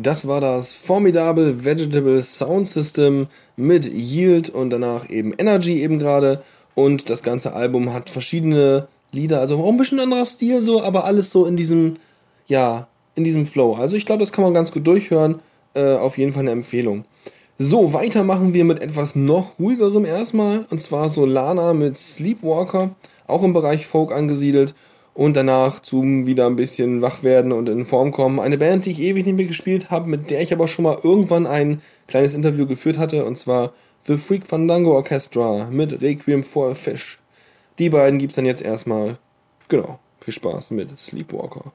Das 0.07 0.29
war 0.29 0.40
das 0.40 0.73
Formidable 0.73 1.64
Vegetable 1.64 2.23
Sound 2.23 2.69
System 2.69 3.27
mit 3.57 3.92
Yield 3.92 4.49
und 4.49 4.71
danach 4.71 5.11
eben 5.11 5.35
Energy 5.37 5.83
eben 5.83 5.99
gerade. 5.99 6.45
Und 6.77 7.11
das 7.11 7.25
ganze 7.25 7.55
Album 7.55 7.92
hat 7.92 8.09
verschiedene 8.09 8.87
Lieder, 9.11 9.40
also 9.40 9.59
auch 9.59 9.69
ein 9.69 9.77
bisschen 9.77 9.99
anderer 9.99 10.25
Stil 10.25 10.61
so, 10.61 10.81
aber 10.81 11.07
alles 11.07 11.33
so 11.33 11.45
in 11.45 11.57
diesem, 11.57 11.95
ja, 12.47 12.87
in 13.16 13.25
diesem 13.25 13.47
Flow. 13.47 13.75
Also 13.75 13.97
ich 13.97 14.07
glaube, 14.07 14.21
das 14.21 14.31
kann 14.31 14.45
man 14.45 14.55
ganz 14.55 14.71
gut 14.71 14.87
durchhören. 14.87 15.42
Äh, 15.75 15.95
auf 15.95 16.16
jeden 16.19 16.33
Fall 16.33 16.42
eine 16.42 16.53
Empfehlung. 16.53 17.05
So, 17.59 17.92
weiter 17.92 18.23
machen 18.23 18.55
wir 18.55 18.64
mit 18.64 18.81
etwas 18.81 19.16
noch 19.16 19.59
ruhigerem 19.59 20.05
erstmal. 20.05 20.66
Und 20.71 20.81
zwar 20.81 21.09
Solana 21.09 21.73
mit 21.73 21.99
Sleepwalker, 21.99 22.90
auch 23.27 23.42
im 23.42 23.53
Bereich 23.53 23.88
Folk 23.88 24.12
angesiedelt. 24.12 24.73
Und 25.16 25.35
danach 25.35 25.81
zum 25.81 26.26
wieder 26.26 26.46
ein 26.46 26.57
bisschen 26.57 27.00
wach 27.00 27.22
werden 27.22 27.50
und 27.50 27.70
in 27.70 27.87
Form 27.87 28.12
kommen. 28.12 28.38
Eine 28.38 28.59
Band, 28.59 28.85
die 28.85 28.90
ich 28.90 29.00
ewig 29.00 29.24
nicht 29.24 29.37
mehr 29.37 29.46
gespielt 29.46 29.90
habe, 29.90 30.11
mit 30.11 30.31
der 30.31 30.42
ich 30.42 30.52
aber 30.52 30.68
schon 30.68 30.83
mal 30.83 30.98
irgendwann 31.02 31.46
ein 31.46 31.81
kleines 32.07 32.35
Interview 32.35 32.66
geführt 32.66 32.98
hatte. 32.98 33.24
Und 33.24 33.38
zwar 33.38 33.72
The 34.07 34.18
Freak 34.18 34.46
Fandango 34.46 34.94
Orchestra 34.94 35.68
mit 35.70 36.02
Requiem 36.02 36.44
for 36.44 36.70
a 36.70 36.74
Fish. 36.74 37.18
Die 37.79 37.88
beiden 37.88 38.18
gibt's 38.18 38.37
dann 38.37 38.44
jetzt 38.44 38.61
erstmal. 38.61 39.16
Genau. 39.68 39.98
Viel 40.20 40.35
Spaß 40.35 40.72
mit 40.72 40.98
Sleepwalker. 40.98 41.72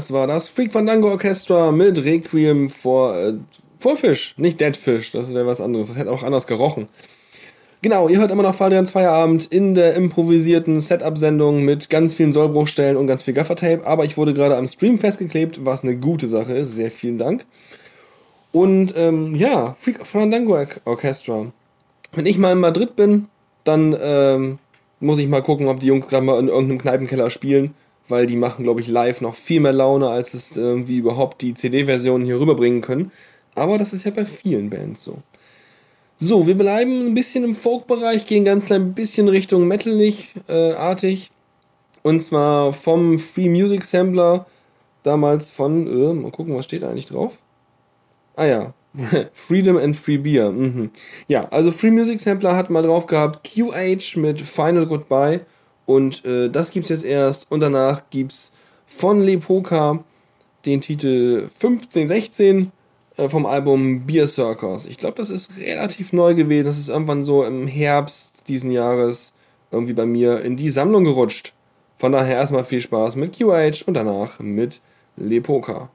Das 0.00 0.12
war 0.12 0.26
das 0.26 0.48
Freak 0.48 0.72
Fandango 0.72 1.10
Orchestra 1.10 1.70
mit 1.72 2.02
Requiem 2.02 2.70
for, 2.70 3.14
äh, 3.14 3.34
for 3.78 3.98
Fish, 3.98 4.32
nicht 4.38 4.58
Dead 4.58 4.74
Fish, 4.74 5.12
das 5.12 5.34
wäre 5.34 5.44
was 5.44 5.60
anderes, 5.60 5.88
das 5.88 5.98
hätte 5.98 6.10
auch 6.10 6.22
anders 6.22 6.46
gerochen. 6.46 6.88
Genau, 7.82 8.08
ihr 8.08 8.18
hört 8.18 8.30
immer 8.30 8.42
noch 8.42 8.54
Fadrians 8.54 8.92
Feierabend 8.92 9.52
in 9.52 9.74
der 9.74 9.92
improvisierten 9.96 10.80
Setup-Sendung 10.80 11.66
mit 11.66 11.90
ganz 11.90 12.14
vielen 12.14 12.32
Sollbruchstellen 12.32 12.96
und 12.96 13.08
ganz 13.08 13.24
viel 13.24 13.34
Gaffertape, 13.34 13.86
aber 13.86 14.06
ich 14.06 14.16
wurde 14.16 14.32
gerade 14.32 14.56
am 14.56 14.66
Stream 14.66 14.98
festgeklebt, 14.98 15.66
was 15.66 15.84
eine 15.84 15.96
gute 15.96 16.28
Sache 16.28 16.54
ist, 16.54 16.74
sehr 16.74 16.90
vielen 16.90 17.18
Dank. 17.18 17.44
Und 18.52 18.94
ähm, 18.96 19.34
ja, 19.34 19.76
Freak 19.78 20.06
Fandango 20.06 20.58
Orchestra. 20.86 21.52
Wenn 22.12 22.24
ich 22.24 22.38
mal 22.38 22.52
in 22.52 22.58
Madrid 22.60 22.96
bin, 22.96 23.26
dann 23.64 23.94
ähm, 24.00 24.58
muss 24.98 25.18
ich 25.18 25.28
mal 25.28 25.42
gucken, 25.42 25.68
ob 25.68 25.80
die 25.80 25.88
Jungs 25.88 26.08
gerade 26.08 26.24
mal 26.24 26.40
in 26.40 26.48
irgendeinem 26.48 26.78
Kneipenkeller 26.78 27.28
spielen, 27.28 27.74
weil 28.10 28.26
die 28.26 28.36
machen, 28.36 28.64
glaube 28.64 28.80
ich, 28.80 28.88
live 28.88 29.20
noch 29.20 29.34
viel 29.34 29.60
mehr 29.60 29.72
Laune, 29.72 30.08
als 30.08 30.34
es 30.34 30.56
irgendwie 30.56 30.98
überhaupt 30.98 31.42
die 31.42 31.54
CD-Versionen 31.54 32.24
hier 32.24 32.40
rüberbringen 32.40 32.80
können. 32.80 33.12
Aber 33.54 33.78
das 33.78 33.92
ist 33.92 34.04
ja 34.04 34.10
bei 34.10 34.24
vielen 34.24 34.70
Bands 34.70 35.04
so. 35.04 35.18
So, 36.16 36.46
wir 36.46 36.56
bleiben 36.56 37.06
ein 37.06 37.14
bisschen 37.14 37.44
im 37.44 37.54
Folk-Bereich, 37.54 38.26
gehen 38.26 38.44
ganz 38.44 38.66
klein 38.66 38.92
bisschen 38.92 39.28
Richtung 39.28 39.66
Metalig-artig. 39.66 41.30
Äh, 41.30 42.06
und 42.06 42.22
zwar 42.22 42.72
vom 42.72 43.18
Free 43.18 43.48
Music 43.48 43.82
Sampler, 43.84 44.46
damals 45.02 45.50
von, 45.50 45.86
äh, 45.86 46.12
mal 46.12 46.30
gucken, 46.30 46.54
was 46.54 46.66
steht 46.66 46.82
da 46.82 46.90
eigentlich 46.90 47.06
drauf? 47.06 47.38
Ah 48.36 48.44
ja, 48.44 48.74
Freedom 49.32 49.76
and 49.76 49.96
Free 49.96 50.18
Beer. 50.18 50.50
Mhm. 50.50 50.90
Ja, 51.28 51.48
also 51.48 51.72
Free 51.72 51.90
Music 51.90 52.20
Sampler 52.20 52.56
hat 52.56 52.70
mal 52.70 52.82
drauf 52.82 53.06
gehabt 53.06 53.44
QH 53.44 54.16
mit 54.16 54.40
Final 54.40 54.86
Goodbye 54.86 55.40
und 55.90 56.24
äh, 56.24 56.48
das 56.48 56.70
gibt's 56.70 56.88
jetzt 56.88 57.04
erst 57.04 57.50
und 57.50 57.58
danach 57.58 58.02
gibt's 58.10 58.52
von 58.86 59.20
Lepoka 59.22 60.04
den 60.64 60.80
Titel 60.80 61.48
1516 61.60 62.70
äh, 63.16 63.28
vom 63.28 63.44
Album 63.44 64.06
Beer 64.06 64.28
Circus. 64.28 64.86
Ich 64.86 64.98
glaube, 64.98 65.16
das 65.16 65.30
ist 65.30 65.58
relativ 65.58 66.12
neu 66.12 66.36
gewesen. 66.36 66.66
Das 66.66 66.78
ist 66.78 66.90
irgendwann 66.90 67.24
so 67.24 67.42
im 67.42 67.66
Herbst 67.66 68.34
diesen 68.46 68.70
Jahres 68.70 69.32
irgendwie 69.72 69.94
bei 69.94 70.06
mir 70.06 70.42
in 70.42 70.56
die 70.56 70.70
Sammlung 70.70 71.02
gerutscht. 71.02 71.54
Von 71.98 72.12
daher 72.12 72.36
erstmal 72.36 72.64
viel 72.64 72.80
Spaß 72.80 73.16
mit 73.16 73.36
QH 73.36 73.82
und 73.86 73.94
danach 73.94 74.38
mit 74.38 74.80
Lepoka. 75.16 75.90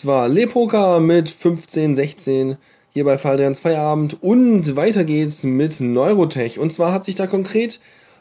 Das 0.00 0.06
war 0.06 0.30
Lepoka 0.30 0.98
mit 0.98 1.28
1516 1.28 2.56
hier 2.88 3.04
bei 3.04 3.18
Faldrens 3.18 3.60
Feierabend 3.60 4.16
und 4.22 4.74
weiter 4.74 5.04
geht's 5.04 5.42
mit 5.42 5.78
Neurotech. 5.78 6.58
Und 6.58 6.72
zwar 6.72 6.94
hat 6.94 7.04
sich 7.04 7.16
da 7.16 7.26
konkret 7.26 7.80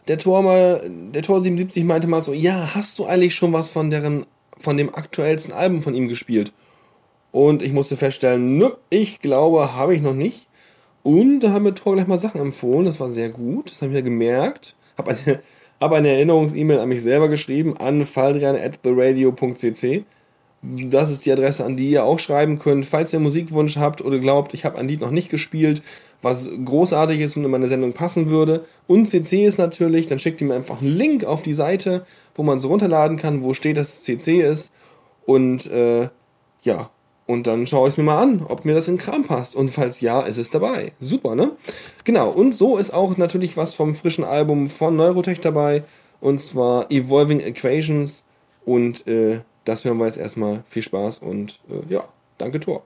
der 0.09 0.17
Tor 0.17 0.43
mal, 0.43 0.91
der 1.13 1.21
Tor 1.21 1.39
77 1.39 1.85
meinte 1.85 2.09
mal 2.09 2.21
so, 2.21 2.33
ja, 2.33 2.75
hast 2.75 2.99
du 2.99 3.05
eigentlich 3.05 3.33
schon 3.33 3.53
was 3.53 3.69
von 3.69 3.89
deren, 3.89 4.25
von 4.57 4.75
dem 4.75 4.93
aktuellsten 4.93 5.53
Album 5.53 5.81
von 5.81 5.93
ihm 5.93 6.09
gespielt? 6.09 6.51
Und 7.31 7.61
ich 7.61 7.71
musste 7.71 7.95
feststellen, 7.95 8.57
nö, 8.57 8.71
ich 8.89 9.21
glaube, 9.21 9.73
habe 9.73 9.95
ich 9.95 10.01
noch 10.01 10.13
nicht. 10.13 10.49
Und 11.01 11.39
da 11.39 11.53
haben 11.53 11.63
mir 11.63 11.75
Tor 11.75 11.95
gleich 11.95 12.07
mal 12.07 12.19
Sachen 12.19 12.41
empfohlen, 12.41 12.87
das 12.87 12.99
war 12.99 13.09
sehr 13.09 13.29
gut, 13.29 13.71
das 13.71 13.77
habe 13.77 13.91
ich 13.91 13.93
mir 13.93 14.03
gemerkt. 14.03 14.75
Habe 14.97 15.11
eine, 15.11 15.39
hab 15.79 15.93
eine 15.93 16.09
Erinnerungs-E-Mail 16.09 16.79
an 16.79 16.89
mich 16.89 17.01
selber 17.01 17.29
geschrieben, 17.29 17.77
an 17.77 18.05
faldrian 18.05 18.57
at 18.57 18.83
theradio.cc. 18.83 20.03
Das 20.61 21.09
ist 21.09 21.25
die 21.25 21.31
Adresse, 21.31 21.63
an 21.63 21.77
die 21.77 21.89
ihr 21.89 22.03
auch 22.03 22.19
schreiben 22.19 22.59
könnt, 22.59 22.85
falls 22.85 23.13
ihr 23.13 23.19
Musikwunsch 23.19 23.77
habt 23.77 24.01
oder 24.01 24.19
glaubt, 24.19 24.53
ich 24.53 24.65
habe 24.65 24.77
ein 24.77 24.89
Lied 24.89 24.99
noch 24.99 25.11
nicht 25.11 25.29
gespielt, 25.29 25.81
was 26.21 26.49
großartig 26.65 27.21
ist 27.21 27.37
und 27.37 27.45
in 27.45 27.51
meine 27.51 27.69
Sendung 27.69 27.93
passen 27.93 28.29
würde. 28.29 28.65
Und 28.85 29.07
CC 29.07 29.45
ist 29.45 29.57
natürlich, 29.57 30.07
dann 30.07 30.19
schickt 30.19 30.41
ihr 30.41 30.47
mir 30.47 30.55
einfach 30.55 30.81
einen 30.81 30.95
Link 30.95 31.23
auf 31.23 31.43
die 31.43 31.53
Seite, 31.53 32.05
wo 32.35 32.43
man 32.43 32.57
es 32.57 32.65
runterladen 32.65 33.15
kann, 33.15 33.41
wo 33.41 33.53
steht, 33.53 33.77
dass 33.77 33.93
es 33.93 34.03
CC 34.03 34.41
ist. 34.41 34.73
Und 35.25 35.71
äh, 35.71 36.09
ja, 36.61 36.89
und 37.29 37.45
dann 37.45 37.67
schaue 37.67 37.87
ich 37.87 37.93
es 37.93 37.97
mir 37.97 38.05
mal 38.05 38.21
an, 38.21 38.43
ob 38.49 38.65
mir 38.65 38.73
das 38.73 38.87
in 38.87 38.97
Kram 38.97 39.23
passt. 39.23 39.55
Und 39.55 39.69
falls 39.69 40.01
ja, 40.01 40.21
ist 40.21 40.37
es 40.37 40.49
dabei. 40.49 40.93
Super, 40.99 41.35
ne? 41.35 41.51
Genau, 42.03 42.31
und 42.31 42.55
so 42.55 42.77
ist 42.77 42.91
auch 42.91 43.17
natürlich 43.17 43.55
was 43.55 43.75
vom 43.75 43.93
frischen 43.93 44.23
Album 44.23 44.67
von 44.67 44.95
Neurotech 44.95 45.39
dabei. 45.39 45.83
Und 46.21 46.41
zwar 46.41 46.89
Evolving 46.91 47.39
Equations. 47.39 48.23
Und 48.65 49.07
äh, 49.07 49.41
das 49.69 49.85
hören 49.85 49.99
wir 49.99 50.07
jetzt 50.07 50.17
erstmal. 50.17 50.63
Viel 50.67 50.81
Spaß 50.81 51.19
und 51.19 51.59
äh, 51.69 51.93
ja, 51.93 52.03
danke 52.39 52.59
Tor. 52.59 52.83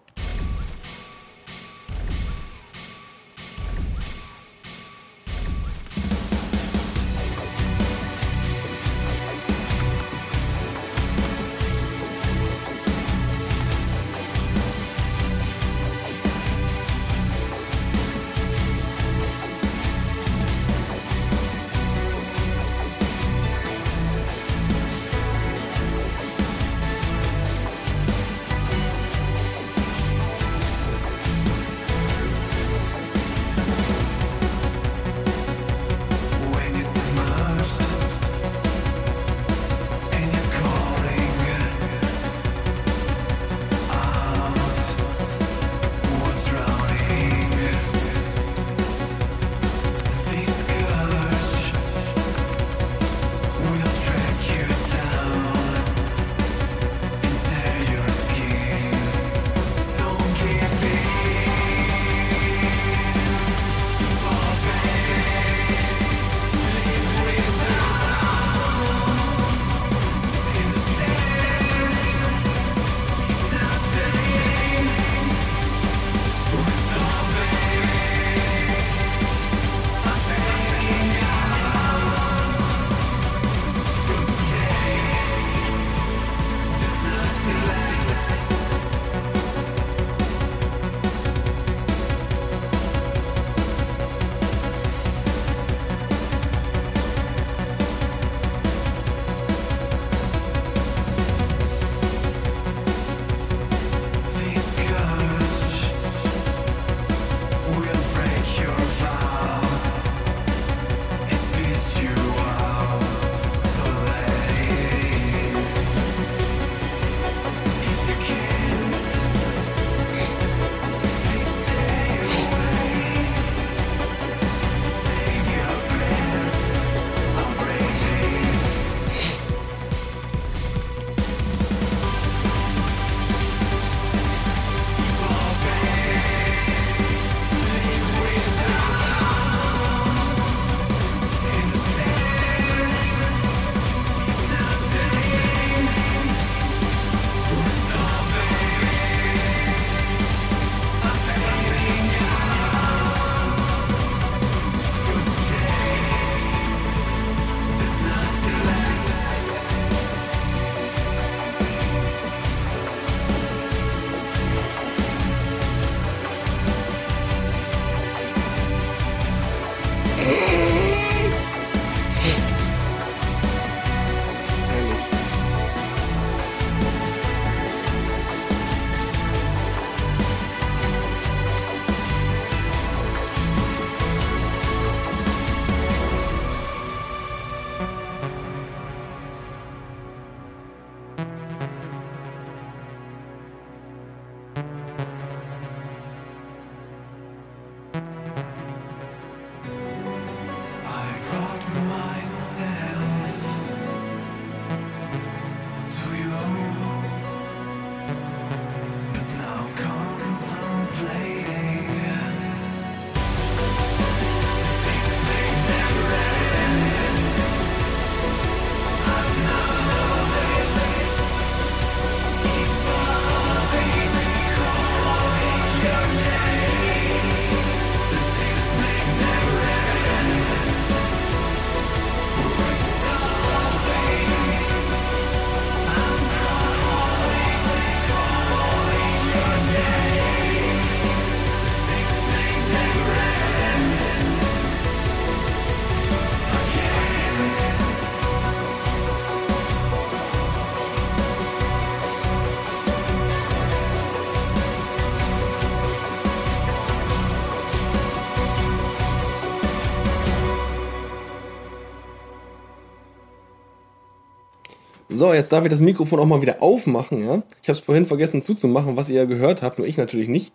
So, 265.15 265.31
jetzt 265.31 265.51
darf 265.51 265.63
ich 265.63 265.69
das 265.69 265.79
Mikrofon 265.79 266.19
auch 266.19 266.25
mal 266.25 266.41
wieder 266.41 266.63
aufmachen, 266.63 267.23
ja. 267.23 267.43
Ich 267.61 267.69
habe 267.69 267.77
es 267.77 267.85
vorhin 267.85 268.07
vergessen 268.07 268.41
zuzumachen, 268.41 268.97
was 268.97 269.09
ihr 269.09 269.17
ja 269.17 269.25
gehört 269.25 269.61
habt, 269.61 269.77
nur 269.77 269.85
ich 269.87 269.95
natürlich 269.95 270.27
nicht, 270.27 270.53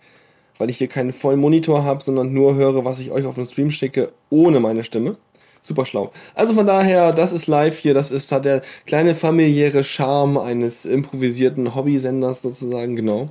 weil 0.58 0.68
ich 0.68 0.78
hier 0.78 0.88
keinen 0.88 1.12
vollen 1.12 1.38
Monitor 1.38 1.84
habe, 1.84 2.02
sondern 2.02 2.32
nur 2.32 2.56
höre, 2.56 2.84
was 2.84 2.98
ich 2.98 3.12
euch 3.12 3.24
auf 3.24 3.36
dem 3.36 3.46
Stream 3.46 3.70
schicke, 3.70 4.10
ohne 4.30 4.58
meine 4.58 4.82
Stimme. 4.82 5.16
Super 5.62 5.86
schlau. 5.86 6.10
Also 6.34 6.54
von 6.54 6.66
daher, 6.66 7.12
das 7.12 7.30
ist 7.30 7.46
live 7.46 7.78
hier, 7.78 7.94
das 7.94 8.10
ist 8.10 8.32
hat 8.32 8.46
der 8.46 8.62
kleine 8.84 9.14
familiäre 9.14 9.84
Charme 9.84 10.38
eines 10.38 10.84
improvisierten 10.84 11.76
Hobbysenders 11.76 12.42
sozusagen, 12.42 12.96
genau. 12.96 13.28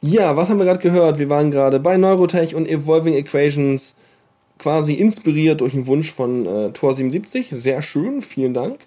Ja, 0.00 0.34
was 0.36 0.48
haben 0.48 0.58
wir 0.58 0.64
gerade 0.64 0.80
gehört? 0.80 1.18
Wir 1.18 1.28
waren 1.28 1.50
gerade 1.50 1.78
bei 1.78 1.98
Neurotech 1.98 2.54
und 2.54 2.66
Evolving 2.66 3.14
Equations 3.14 3.96
quasi 4.58 4.94
inspiriert 4.94 5.60
durch 5.60 5.72
den 5.74 5.86
Wunsch 5.86 6.10
von 6.10 6.46
äh, 6.46 6.70
Tor 6.70 6.94
77. 6.94 7.50
Sehr 7.50 7.82
schön, 7.82 8.22
vielen 8.22 8.54
Dank. 8.54 8.86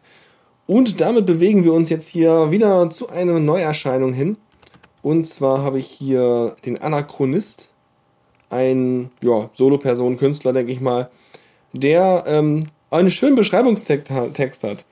Und 0.71 1.01
damit 1.01 1.25
bewegen 1.25 1.65
wir 1.65 1.73
uns 1.73 1.89
jetzt 1.89 2.07
hier 2.07 2.49
wieder 2.49 2.89
zu 2.91 3.09
einer 3.09 3.41
Neuerscheinung 3.41 4.13
hin. 4.13 4.37
Und 5.01 5.27
zwar 5.27 5.63
habe 5.63 5.79
ich 5.79 5.87
hier 5.87 6.55
den 6.63 6.77
Anachronist, 6.77 7.67
ein 8.49 9.11
ja, 9.21 9.49
Solo-Person, 9.51 10.15
Künstler, 10.15 10.53
denke 10.53 10.71
ich 10.71 10.79
mal, 10.79 11.11
der 11.73 12.23
ähm, 12.25 12.67
einen 12.89 13.11
schönen 13.11 13.35
Beschreibungstext 13.35 14.63
hat. 14.63 14.85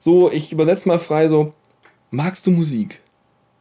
So, 0.00 0.32
ich 0.32 0.50
übersetze 0.50 0.88
mal 0.88 0.98
frei 0.98 1.28
so, 1.28 1.52
magst 2.10 2.48
du 2.48 2.50
Musik? 2.50 3.00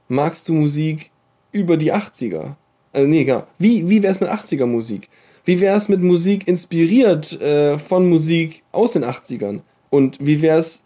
Magst 0.07 0.49
du 0.49 0.53
Musik 0.53 1.11
über 1.51 1.77
die 1.77 1.93
80er? 1.93 2.55
Also 2.93 3.07
nee, 3.07 3.25
genau. 3.25 3.43
Wie, 3.59 3.87
wie 3.87 4.01
wär's 4.01 4.19
mit 4.19 4.31
80er 4.31 4.65
Musik? 4.65 5.07
Wie 5.45 5.61
wär's 5.61 5.87
mit 5.87 6.01
Musik 6.01 6.47
inspiriert 6.47 7.39
äh, 7.39 7.77
von 7.77 8.09
Musik 8.09 8.63
aus 8.71 8.93
den 8.93 9.05
80ern? 9.05 9.59
Und 9.91 10.17
wie 10.19 10.41
wär's 10.41 10.81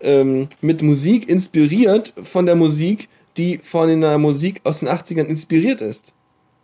ähm, 0.00 0.48
mit 0.60 0.82
Musik 0.82 1.28
inspiriert 1.28 2.12
von 2.22 2.46
der 2.46 2.56
Musik, 2.56 3.08
die 3.36 3.58
von 3.58 4.00
der 4.00 4.18
Musik 4.18 4.60
aus 4.64 4.80
den 4.80 4.88
80ern 4.88 5.24
inspiriert 5.24 5.80
ist? 5.80 6.14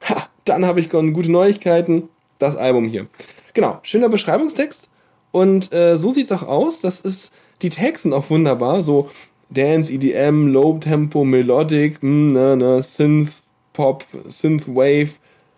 Ha, 0.09 0.29
dann 0.45 0.65
habe 0.65 0.81
ich 0.81 0.91
gute 0.91 1.31
Neuigkeiten. 1.31 2.09
Das 2.39 2.57
Album 2.57 2.87
hier. 2.89 3.07
Genau, 3.55 3.79
schöner 3.83 4.11
Beschreibungstext. 4.11 4.91
Und 5.31 5.73
äh, 5.73 5.97
so 5.97 6.11
sieht's 6.11 6.33
auch 6.33 6.43
aus. 6.43 6.81
Das 6.83 7.01
ist, 7.01 7.33
die 7.63 7.71
Tags 7.71 8.03
sind 8.03 8.13
auch 8.13 8.29
wunderbar. 8.29 8.83
So 8.83 9.11
Dance, 9.51 9.93
EDM, 9.93 10.49
Low 10.49 10.79
Tempo, 10.79 11.25
Melodic, 11.25 12.03
mh, 12.03 12.09
hm, 12.09 12.33
ne, 12.33 12.57
ne, 12.57 12.83
Synth, 12.83 13.33
Pop, 13.73 14.05
Synth 14.29 14.69
Wave 14.69 15.11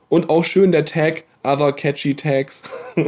und 0.09 0.31
auch 0.31 0.45
schön 0.45 0.73
der 0.73 0.85
Tag, 0.85 1.25
Other 1.43 1.73
Catchy 1.73 2.15
Tags. 2.15 2.63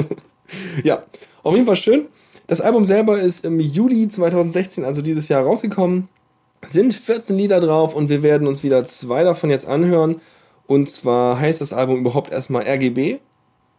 ja, 0.85 1.05
auf 1.43 1.55
jeden 1.55 1.67
Fall 1.67 1.77
schön. 1.77 2.07
Das 2.51 2.61
Album 2.61 2.85
selber 2.85 3.21
ist 3.21 3.45
im 3.45 3.61
Juli 3.61 4.09
2016, 4.09 4.85
also 4.85 5.03
dieses 5.03 5.29
Jahr, 5.29 5.45
rausgekommen. 5.45 6.09
Sind 6.67 6.93
14 6.93 7.39
Lieder 7.39 7.61
drauf 7.61 7.95
und 7.95 8.09
wir 8.09 8.25
werden 8.25 8.49
uns 8.49 8.65
wieder 8.65 8.85
zwei 8.87 9.23
davon 9.23 9.51
jetzt 9.51 9.69
anhören. 9.69 10.21
Und 10.67 10.91
zwar 10.91 11.39
heißt 11.39 11.61
das 11.61 11.73
Album 11.73 12.01
überhaupt 12.01 12.33
erstmal 12.33 12.65
RGB. 12.67 13.21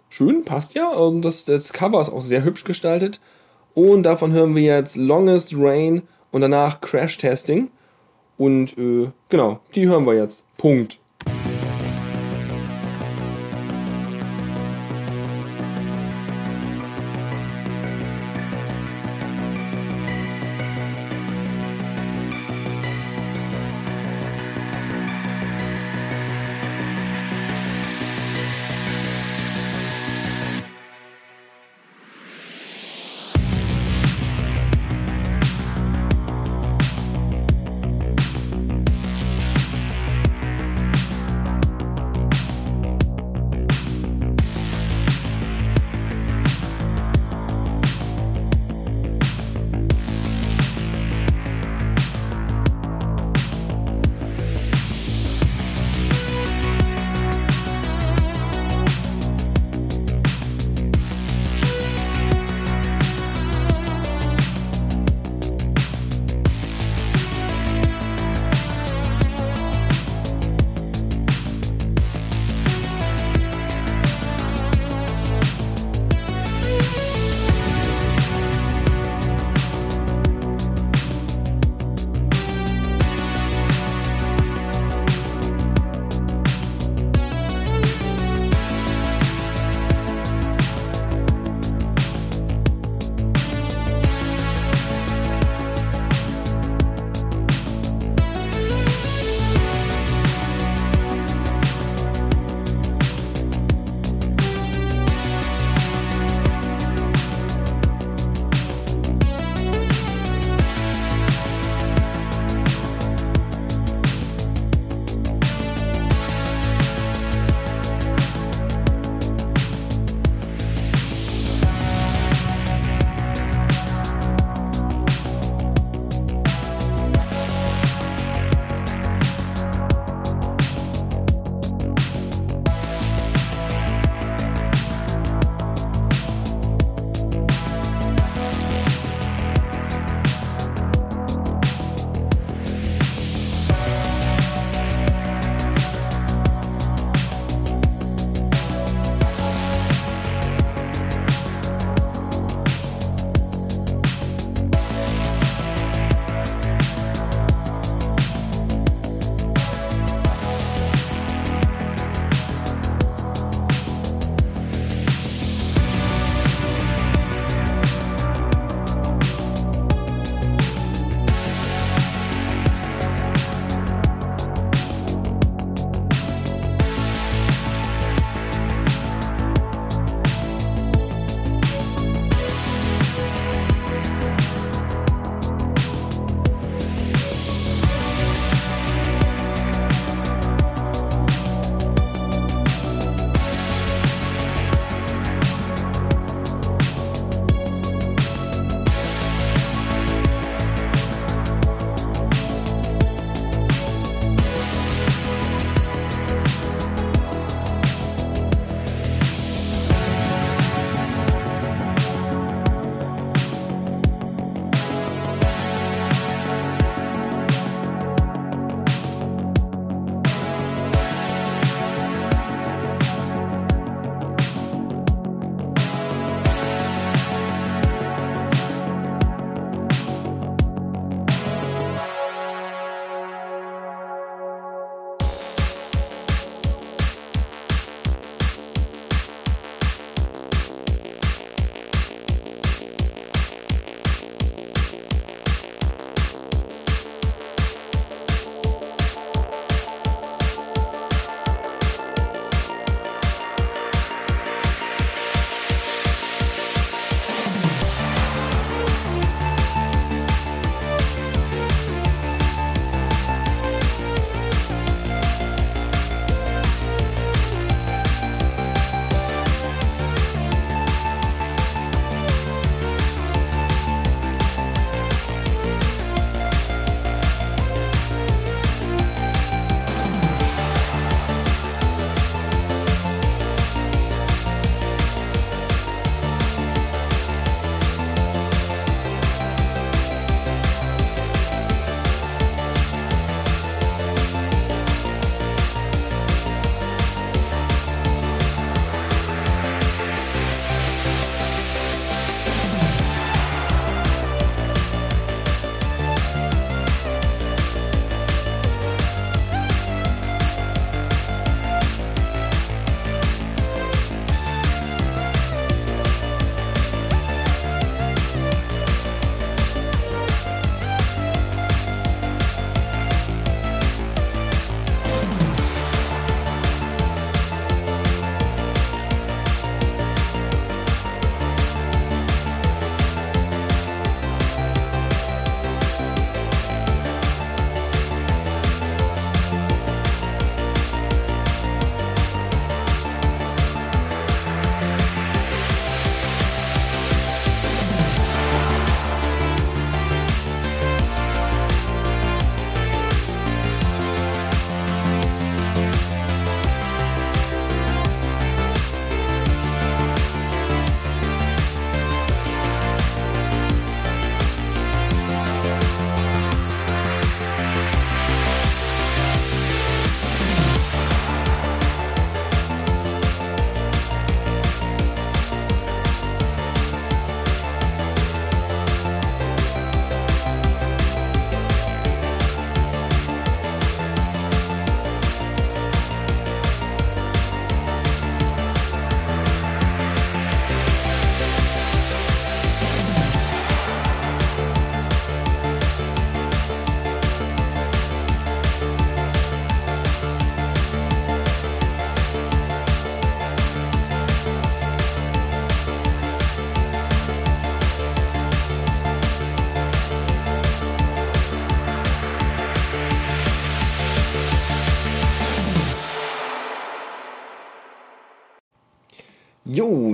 Schön, 0.07 0.45
passt 0.45 0.73
ja. 0.73 0.87
Und 0.87 1.23
das, 1.23 1.43
das 1.43 1.73
Cover 1.73 1.99
ist 1.99 2.13
auch 2.13 2.21
sehr 2.21 2.45
hübsch 2.45 2.63
gestaltet. 2.63 3.19
Und 3.73 4.03
davon 4.03 4.31
hören 4.31 4.55
wir 4.55 4.63
jetzt 4.63 4.95
Longest 4.95 5.53
Rain 5.57 6.03
und 6.31 6.39
danach 6.39 6.79
Crash 6.79 7.17
Testing. 7.17 7.71
Und 8.37 8.77
äh, 8.77 9.09
genau, 9.27 9.59
die 9.75 9.89
hören 9.89 10.05
wir 10.05 10.15
jetzt. 10.15 10.45
Punkt. 10.55 11.00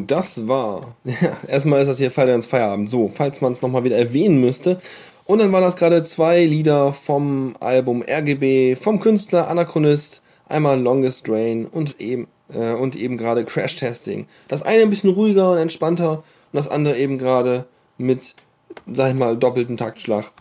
Das 0.07 0.47
war. 0.47 0.95
Ja, 1.03 1.37
erstmal 1.47 1.81
ist 1.81 1.87
das 1.87 1.97
hier 1.97 2.11
Fall 2.11 2.29
ins 2.29 2.47
Feierabend. 2.47 2.89
So, 2.89 3.11
falls 3.13 3.41
man 3.41 3.51
es 3.51 3.61
nochmal 3.61 3.83
wieder 3.83 3.97
erwähnen 3.97 4.39
müsste. 4.39 4.79
Und 5.25 5.39
dann 5.39 5.51
waren 5.51 5.63
das 5.63 5.75
gerade 5.75 6.03
zwei 6.03 6.45
Lieder 6.45 6.93
vom 6.93 7.55
Album 7.59 8.01
RGB, 8.01 8.75
vom 8.77 9.01
Künstler 9.01 9.49
Anachronist, 9.49 10.21
einmal 10.47 10.79
Longest 10.79 11.27
Drain 11.27 11.65
und 11.65 11.99
eben, 11.99 12.27
äh, 12.53 12.71
und 12.71 12.95
eben 12.95 13.17
gerade 13.17 13.43
Crash 13.43 13.75
Testing. 13.75 14.27
Das 14.47 14.63
eine 14.63 14.83
ein 14.83 14.89
bisschen 14.89 15.09
ruhiger 15.09 15.51
und 15.51 15.57
entspannter 15.57 16.11
und 16.11 16.53
das 16.53 16.69
andere 16.69 16.97
eben 16.97 17.17
gerade 17.17 17.65
mit, 17.97 18.35
sag 18.91 19.09
ich 19.09 19.15
mal, 19.15 19.35
doppelten 19.35 19.75
Taktschlag, 19.75 20.31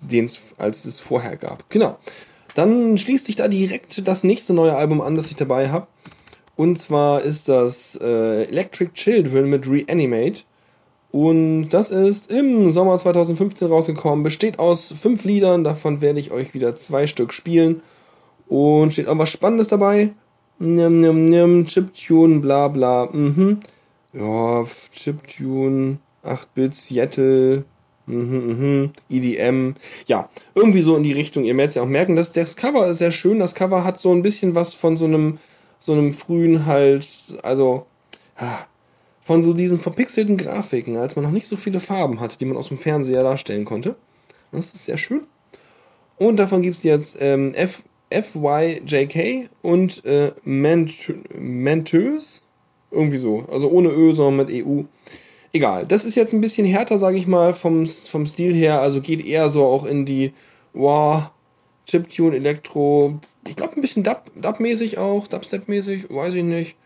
den 0.00 0.26
es 0.26 0.40
als 0.58 0.84
es 0.84 1.00
vorher 1.00 1.36
gab. 1.36 1.68
Genau. 1.68 1.98
Dann 2.54 2.98
schließt 2.98 3.26
sich 3.26 3.36
da 3.36 3.48
direkt 3.48 4.06
das 4.06 4.22
nächste 4.22 4.54
neue 4.54 4.76
Album 4.76 5.00
an, 5.00 5.16
das 5.16 5.28
ich 5.30 5.36
dabei 5.36 5.70
habe. 5.70 5.88
Und 6.60 6.76
zwar 6.76 7.22
ist 7.22 7.48
das 7.48 7.98
äh, 8.02 8.42
Electric 8.42 8.92
Children 8.92 9.48
mit 9.48 9.66
Reanimate. 9.66 10.42
Und 11.10 11.70
das 11.70 11.88
ist 11.88 12.30
im 12.30 12.70
Sommer 12.70 12.98
2015 12.98 13.68
rausgekommen. 13.68 14.22
Besteht 14.22 14.58
aus 14.58 14.92
fünf 14.92 15.24
Liedern, 15.24 15.64
davon 15.64 16.02
werde 16.02 16.20
ich 16.20 16.32
euch 16.32 16.52
wieder 16.52 16.76
zwei 16.76 17.06
Stück 17.06 17.32
spielen. 17.32 17.80
Und 18.46 18.92
steht 18.92 19.08
auch 19.08 19.16
was 19.16 19.30
Spannendes 19.30 19.68
dabei. 19.68 20.10
Nimm, 20.58 21.00
nimm, 21.00 21.30
nimm, 21.30 21.64
Chiptune, 21.64 22.40
bla 22.40 22.68
bla. 22.68 23.08
Mhm. 23.10 23.60
Ja, 24.12 24.66
Chiptune, 24.92 25.96
8-Bit, 26.26 26.74
Seattle, 26.74 27.64
mhm, 28.04 28.36
mhm, 28.48 28.90
EDM. 29.08 29.76
Ja, 30.08 30.28
irgendwie 30.54 30.82
so 30.82 30.94
in 30.94 31.04
die 31.04 31.14
Richtung. 31.14 31.44
Ihr 31.44 31.56
werdet 31.56 31.70
es 31.70 31.76
ja 31.76 31.82
auch 31.82 31.86
merken, 31.86 32.16
dass 32.16 32.34
das 32.34 32.54
Cover 32.54 32.86
ist 32.88 32.98
sehr 32.98 33.12
schön. 33.12 33.38
Das 33.38 33.54
Cover 33.54 33.82
hat 33.82 33.98
so 33.98 34.12
ein 34.12 34.20
bisschen 34.20 34.54
was 34.54 34.74
von 34.74 34.98
so 34.98 35.06
einem, 35.06 35.38
so 35.80 35.92
einem 35.92 36.14
frühen 36.14 36.66
halt, 36.66 37.06
also, 37.42 37.86
ah, 38.36 38.66
von 39.22 39.42
so 39.42 39.52
diesen 39.52 39.80
verpixelten 39.80 40.36
Grafiken, 40.36 40.96
als 40.96 41.16
man 41.16 41.24
noch 41.24 41.32
nicht 41.32 41.46
so 41.46 41.56
viele 41.56 41.80
Farben 41.80 42.20
hatte, 42.20 42.38
die 42.38 42.44
man 42.44 42.56
aus 42.56 42.68
dem 42.68 42.78
Fernseher 42.78 43.22
darstellen 43.22 43.64
konnte. 43.64 43.96
Das 44.52 44.66
ist 44.66 44.86
sehr 44.86 44.98
schön. 44.98 45.22
Und 46.16 46.36
davon 46.36 46.62
gibt 46.62 46.76
es 46.76 46.82
jetzt 46.82 47.16
ähm, 47.20 47.54
F, 47.54 47.82
FYJK 48.10 49.48
und 49.62 50.04
äh, 50.04 50.32
Ment 50.44 50.92
Mentös. 51.34 52.42
Irgendwie 52.90 53.18
so. 53.18 53.46
Also 53.50 53.70
ohne 53.70 53.90
Ö, 53.90 54.12
sondern 54.12 54.48
mit 54.48 54.66
EU. 54.66 54.82
Egal. 55.52 55.86
Das 55.86 56.04
ist 56.04 56.16
jetzt 56.16 56.32
ein 56.32 56.40
bisschen 56.40 56.66
härter, 56.66 56.98
sage 56.98 57.16
ich 57.16 57.26
mal, 57.26 57.52
vom, 57.54 57.86
vom 57.86 58.26
Stil 58.26 58.52
her. 58.52 58.80
Also 58.80 59.00
geht 59.00 59.24
eher 59.24 59.48
so 59.48 59.64
auch 59.64 59.84
in 59.84 60.04
die, 60.04 60.32
wow, 60.72 61.30
Chiptune, 61.86 62.36
Elektro. 62.36 63.20
Ich 63.46 63.56
glaube 63.56 63.76
ein 63.76 63.80
bisschen 63.80 64.02
Dub, 64.02 64.30
Dub-mäßig 64.34 64.98
auch, 64.98 65.26
Dubstep-mäßig, 65.26 66.14
weiß 66.14 66.34
ich 66.34 66.44
nicht. 66.44 66.76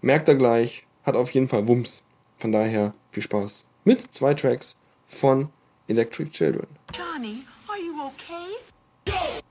Merkt 0.00 0.28
er 0.28 0.36
gleich 0.36 0.86
hat 1.04 1.16
auf 1.16 1.30
jeden 1.30 1.48
Fall 1.48 1.68
Wumms. 1.68 2.02
Von 2.38 2.52
daher 2.52 2.94
viel 3.10 3.22
Spaß 3.22 3.66
mit 3.84 4.12
zwei 4.12 4.34
Tracks 4.34 4.76
von 5.06 5.50
Electric 5.86 6.30
Children. 6.30 6.66
Johnny, 6.94 7.42
are 7.68 7.78
you 7.78 7.94
okay? 8.00 8.64
Holloway. 9.06 9.43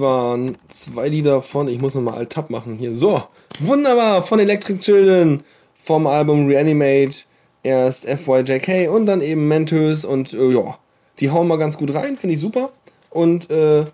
Waren 0.00 0.56
zwei 0.68 1.08
Lieder 1.08 1.42
von, 1.42 1.68
ich 1.68 1.80
muss 1.80 1.94
nochmal 1.94 2.18
Alt-Tab 2.18 2.50
machen 2.50 2.76
hier. 2.78 2.94
So, 2.94 3.22
wunderbar, 3.58 4.22
von 4.22 4.38
Electric 4.38 4.80
Children 4.80 5.42
vom 5.74 6.06
Album 6.06 6.46
Reanimate. 6.46 7.24
Erst 7.62 8.06
FYJK 8.06 8.90
und 8.90 9.04
dann 9.04 9.20
eben 9.20 9.46
Mentos 9.46 10.06
und 10.06 10.32
äh, 10.32 10.50
ja, 10.50 10.78
die 11.18 11.30
hauen 11.30 11.46
mal 11.46 11.58
ganz 11.58 11.76
gut 11.76 11.92
rein, 11.92 12.16
finde 12.16 12.32
ich 12.32 12.40
super. 12.40 12.70
Und 13.10 13.50
äh, 13.50 13.84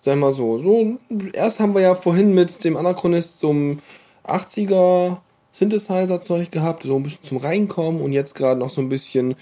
sag 0.00 0.18
mal 0.18 0.32
so, 0.32 0.58
so, 0.58 0.98
erst 1.32 1.60
haben 1.60 1.74
wir 1.74 1.82
ja 1.82 1.94
vorhin 1.94 2.34
mit 2.34 2.64
dem 2.64 2.76
Anachronist 2.76 3.38
so 3.38 3.52
ein 3.52 3.80
80er 4.26 5.18
Synthesizer-Zeug 5.52 6.50
gehabt, 6.50 6.82
so 6.82 6.96
ein 6.96 7.02
bisschen 7.02 7.24
zum 7.24 7.38
Reinkommen 7.38 8.00
und 8.00 8.12
jetzt 8.12 8.34
gerade 8.34 8.58
noch 8.58 8.70
so 8.70 8.80
ein 8.80 8.88
bisschen, 8.88 9.36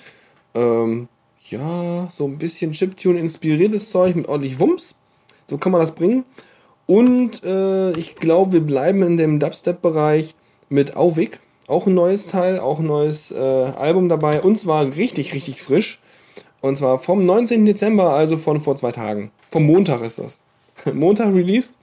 ähm, 0.54 1.08
ja, 1.48 2.08
so 2.10 2.26
ein 2.26 2.38
bisschen 2.38 2.72
Chiptune-inspiriertes 2.72 3.90
Zeug 3.90 4.16
mit 4.16 4.28
ordentlich 4.28 4.58
Wumms. 4.58 4.96
So 5.50 5.58
kann 5.58 5.72
man 5.72 5.80
das 5.80 5.96
bringen. 5.96 6.24
Und 6.86 7.42
äh, 7.42 7.90
ich 7.98 8.14
glaube, 8.14 8.52
wir 8.52 8.60
bleiben 8.60 9.02
in 9.02 9.16
dem 9.16 9.40
Dubstep-Bereich 9.40 10.36
mit 10.68 10.96
Auwig. 10.96 11.40
Auch 11.66 11.88
ein 11.88 11.94
neues 11.94 12.28
Teil, 12.28 12.60
auch 12.60 12.78
ein 12.78 12.86
neues 12.86 13.32
äh, 13.32 13.36
Album 13.36 14.08
dabei. 14.08 14.40
Und 14.40 14.60
zwar 14.60 14.86
richtig, 14.86 15.34
richtig 15.34 15.60
frisch. 15.60 16.00
Und 16.60 16.78
zwar 16.78 17.00
vom 17.00 17.26
19. 17.26 17.66
Dezember, 17.66 18.10
also 18.10 18.36
von 18.36 18.60
vor 18.60 18.76
zwei 18.76 18.92
Tagen. 18.92 19.32
Vom 19.50 19.66
Montag 19.66 20.02
ist 20.02 20.20
das. 20.20 20.38
Montag 20.94 21.34
released. 21.34 21.74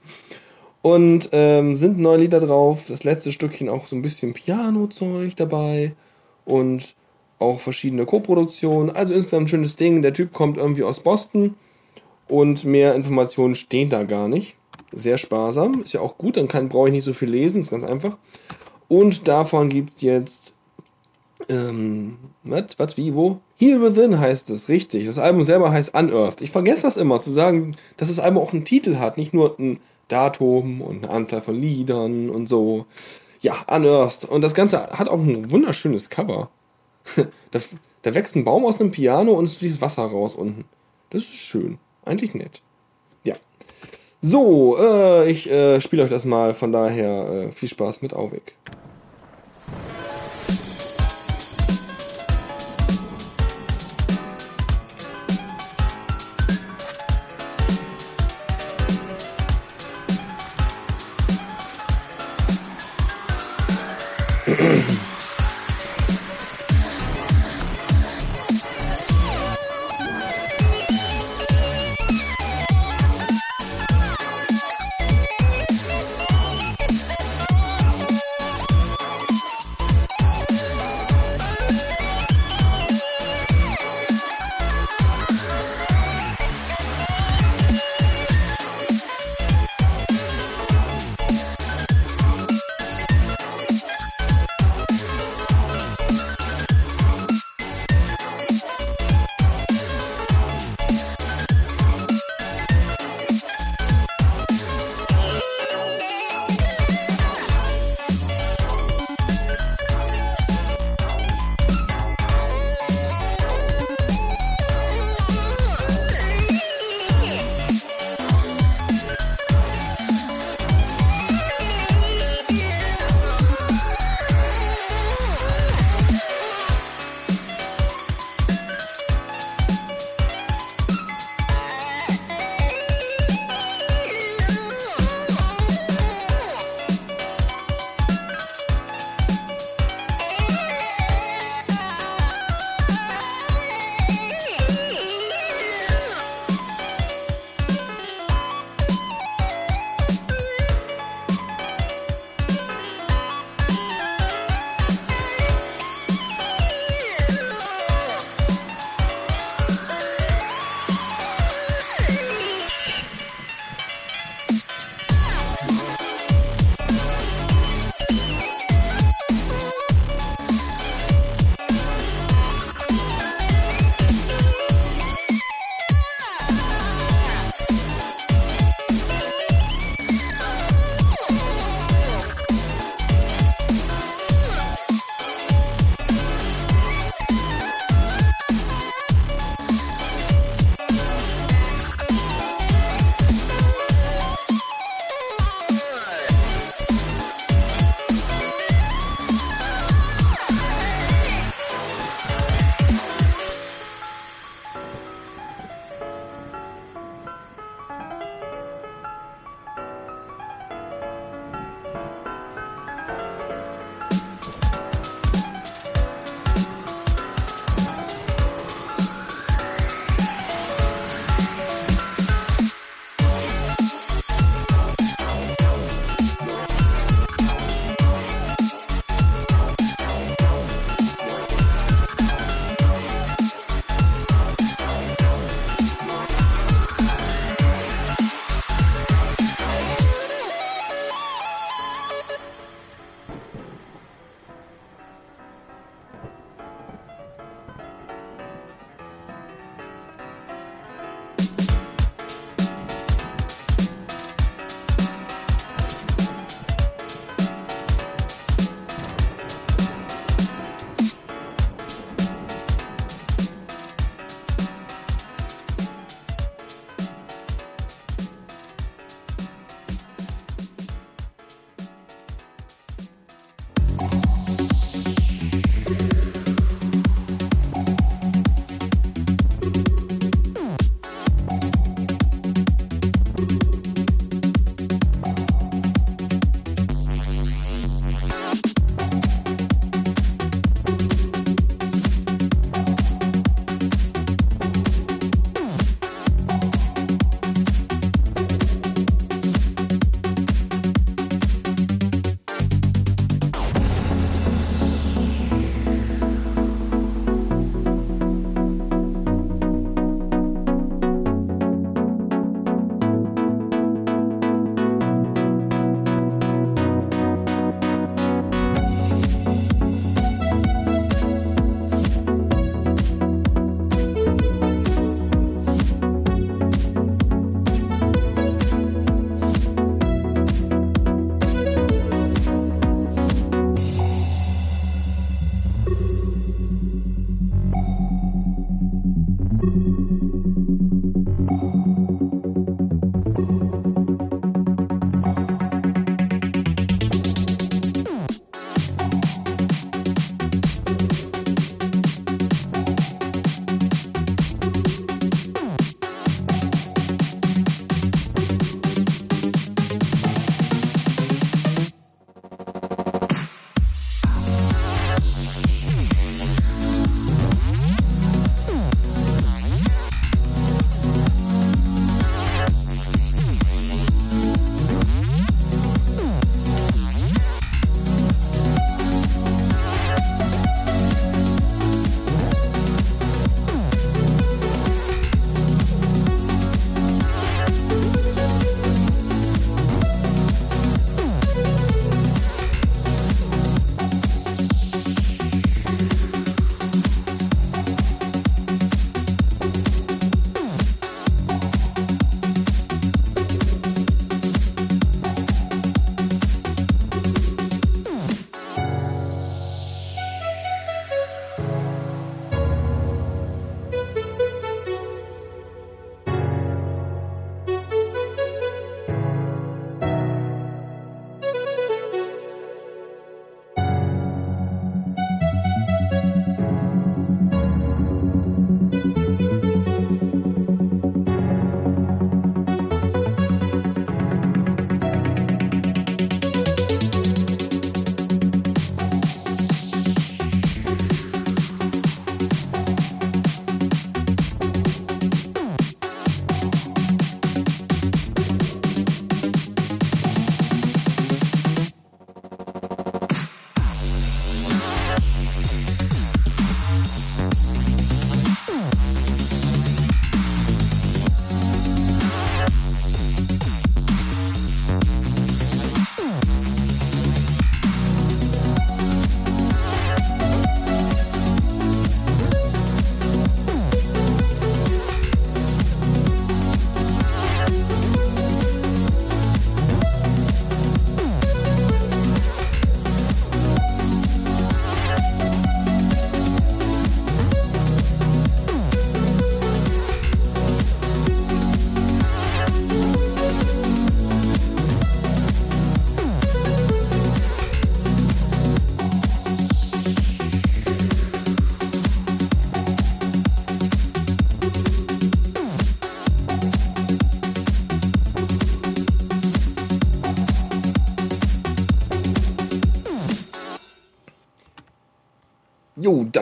Und 0.82 1.28
ähm, 1.34 1.76
sind 1.76 2.00
neue 2.00 2.20
Lieder 2.20 2.40
drauf. 2.40 2.86
Das 2.88 3.04
letzte 3.04 3.34
Stückchen 3.34 3.68
auch 3.68 3.88
so 3.88 3.98
ein 3.98 4.02
bisschen 4.02 4.34
Piano-Zeug 4.34 5.36
dabei. 5.36 5.92
Und 6.46 6.96
auch 7.40 7.60
verschiedene 7.60 8.06
Co-Produktionen. 8.06 8.92
Also 8.92 9.14
insgesamt 9.14 9.44
ein 9.44 9.48
schönes 9.50 9.76
Ding. 9.76 10.02
Der 10.02 10.14
Typ 10.14 10.32
kommt 10.32 10.58
irgendwie 10.58 10.84
aus 10.86 11.02
Boston 11.02 11.56
und 12.28 12.66
mehr 12.66 12.96
Informationen 12.96 13.56
stehen 13.56 13.90
da 13.90 14.04
gar 14.04 14.28
nicht. 14.28 14.56
Sehr 14.92 15.18
sparsam, 15.18 15.82
ist 15.82 15.94
ja 15.94 16.02
auch 16.02 16.18
gut, 16.18 16.38
dann 16.38 16.48
kann, 16.48 16.70
brauche 16.70 16.88
ich 16.88 16.94
nicht 16.94 17.04
so 17.04 17.14
viel 17.14 17.30
lesen, 17.30 17.62
ist 17.62 17.72
ganz 17.72 17.84
einfach. 17.84 18.18
Und 18.88 19.28
davon 19.28 19.70
gibt 19.70 19.96
es 19.96 20.02
jetzt, 20.02 20.54
ähm, 21.50 22.18
was, 22.44 22.66
was, 22.78 22.98
wie, 22.98 23.14
wo? 23.16 23.40
Heal 23.58 23.82
Within 23.82 24.20
heißt 24.20 24.50
es, 24.50 24.70
richtig. 24.70 25.06
Das 25.06 25.20
Album 25.20 25.44
selber 25.44 25.72
heißt 25.72 25.96
Unearthed. 25.96 26.42
Ich 26.42 26.52
vergesse 26.52 26.84
das 26.84 26.98
immer 26.98 27.20
zu 27.20 27.32
sagen, 27.32 27.76
dass 27.98 28.08
das 28.08 28.20
Album 28.20 28.42
auch 28.42 28.54
einen 28.54 28.66
Titel 28.66 28.98
hat, 28.98 29.18
nicht 29.18 29.34
nur 29.34 29.58
ein 29.60 29.80
Datum 30.08 30.82
und 30.82 31.04
eine 31.04 31.14
Anzahl 31.14 31.42
von 31.42 31.60
Liedern 31.60 32.30
und 32.30 32.48
so. 32.48 32.86
Ja, 33.42 33.56
Unearthed. 33.70 34.30
Und 34.30 34.42
das 34.42 34.54
Ganze 34.54 34.90
hat 34.92 35.10
auch 35.10 35.20
ein 35.20 35.52
wunderschönes 35.52 36.10
Cover. 36.10 36.50
da, 37.16 37.60
da 38.02 38.16
wächst 38.16 38.36
ein 38.36 38.46
Baum 38.46 38.66
aus 38.66 38.80
einem 38.80 38.92
Piano 38.92 39.34
und 39.34 39.46
es 39.46 39.58
fließt 39.58 39.82
Wasser 39.82 40.04
raus 40.04 40.34
unten. 40.34 40.66
Das 41.10 41.22
ist 41.22 41.34
schön. 41.34 41.78
Eigentlich 42.08 42.34
nett. 42.34 42.62
Ja. 43.24 43.36
So, 44.22 44.78
äh, 44.80 45.30
ich 45.30 45.50
äh, 45.50 45.82
spiele 45.82 46.04
euch 46.04 46.10
das 46.10 46.26
mal. 46.26 46.54
Von 46.54 46.72
daher 46.72 47.30
äh, 47.30 47.52
viel 47.52 47.70
Spaß 47.70 48.02
mit 48.02 48.14
Auweg. 48.14 48.56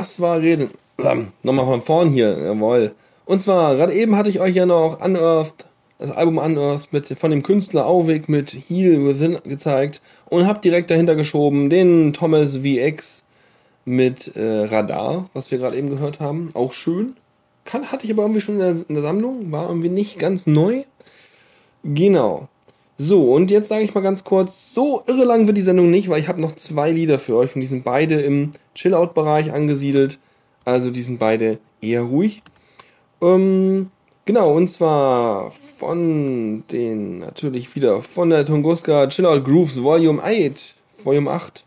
Das 0.05 0.19
war 0.19 0.39
Reden. 0.39 0.69
Ähm, 0.99 1.29
Nochmal 1.43 1.65
von 1.65 1.81
vorn 1.81 2.09
hier, 2.09 2.37
jawohl. 2.37 2.93
Und 3.25 3.41
zwar, 3.41 3.75
gerade 3.75 3.93
eben 3.93 4.15
hatte 4.15 4.29
ich 4.29 4.39
euch 4.39 4.55
ja 4.55 4.65
noch 4.65 5.03
Unearthed, 5.03 5.65
das 5.97 6.11
Album 6.11 6.37
Unearthed 6.37 6.93
mit, 6.93 7.07
von 7.19 7.31
dem 7.31 7.41
Künstler 7.41 7.87
Auwig 7.87 8.29
mit 8.29 8.51
Heal 8.51 9.05
Within 9.05 9.39
gezeigt 9.43 10.01
und 10.29 10.45
hab 10.45 10.61
direkt 10.61 10.91
dahinter 10.91 11.15
geschoben 11.15 11.69
den 11.69 12.13
Thomas 12.13 12.57
VX 12.57 13.23
mit 13.83 14.35
äh, 14.35 14.65
Radar, 14.65 15.29
was 15.33 15.49
wir 15.51 15.57
gerade 15.57 15.77
eben 15.77 15.89
gehört 15.89 16.19
haben. 16.19 16.49
Auch 16.53 16.71
schön. 16.71 17.15
Kann, 17.63 17.91
hatte 17.91 18.05
ich 18.05 18.11
aber 18.11 18.23
irgendwie 18.23 18.41
schon 18.41 18.55
in 18.55 18.61
der, 18.61 18.85
in 18.87 18.93
der 18.93 19.01
Sammlung, 19.01 19.51
war 19.51 19.67
irgendwie 19.67 19.89
nicht 19.89 20.19
ganz 20.19 20.45
neu. 20.45 20.83
Genau. 21.83 22.47
So, 22.97 23.33
und 23.33 23.51
jetzt 23.51 23.67
sage 23.67 23.83
ich 23.83 23.93
mal 23.93 24.01
ganz 24.01 24.23
kurz, 24.23 24.73
so 24.73 25.03
irre 25.05 25.25
lang 25.25 25.47
wird 25.47 25.57
die 25.57 25.61
Sendung 25.61 25.91
nicht, 25.91 26.07
weil 26.07 26.21
ich 26.21 26.29
habe 26.29 26.39
noch 26.39 26.55
zwei 26.55 26.91
Lieder 26.91 27.19
für 27.19 27.35
euch 27.35 27.53
und 27.53 27.59
die 27.59 27.67
sind 27.67 27.83
beide 27.83 28.21
im 28.21 28.51
Chill-Out-Bereich 28.73 29.51
angesiedelt. 29.51 30.17
Also 30.63 30.91
die 30.91 31.01
sind 31.01 31.19
beide 31.19 31.59
eher 31.81 32.03
ruhig. 32.03 32.41
Ähm, 33.21 33.91
genau, 34.23 34.53
und 34.53 34.69
zwar 34.69 35.51
von 35.51 36.63
den, 36.71 37.19
natürlich 37.19 37.75
wieder 37.75 38.01
von 38.01 38.29
der 38.29 38.45
Tunguska 38.45 39.07
Chill-Out 39.07 39.43
Grooves 39.43 39.83
Volume 39.83 40.23
8, 40.23 40.75
Volume 41.03 41.31
8. 41.31 41.65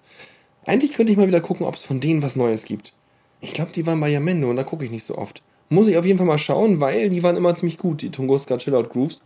Eigentlich 0.65 0.95
könnte 0.95 1.13
ich 1.13 1.19
mal 1.19 1.29
wieder 1.29 1.43
gucken, 1.43 1.67
ob 1.67 1.75
es 1.75 1.83
von 1.83 2.01
denen 2.01 2.23
was 2.23 2.37
Neues 2.37 2.65
gibt. 2.65 2.95
Ich 3.43 3.53
glaube, 3.53 3.73
die 3.75 3.85
waren 3.87 4.01
bei 4.01 4.09
Yamendo 4.09 4.49
und 4.49 4.57
da 4.57 4.65
gucke 4.65 4.85
ich 4.85 4.91
nicht 4.91 5.05
so 5.05 5.17
oft. 5.17 5.43
Muss 5.69 5.89
ich 5.89 5.99
auf 5.99 6.07
jeden 6.07 6.17
Fall 6.17 6.27
mal 6.27 6.39
schauen, 6.39 6.81
weil 6.81 7.11
die 7.11 7.23
waren 7.23 7.37
immer 7.37 7.55
ziemlich 7.55 7.77
gut, 7.77 8.01
die 8.01 8.11
Tunguska 8.11 8.57
Chill-Out 8.57 8.91
Grooves. 8.91 9.23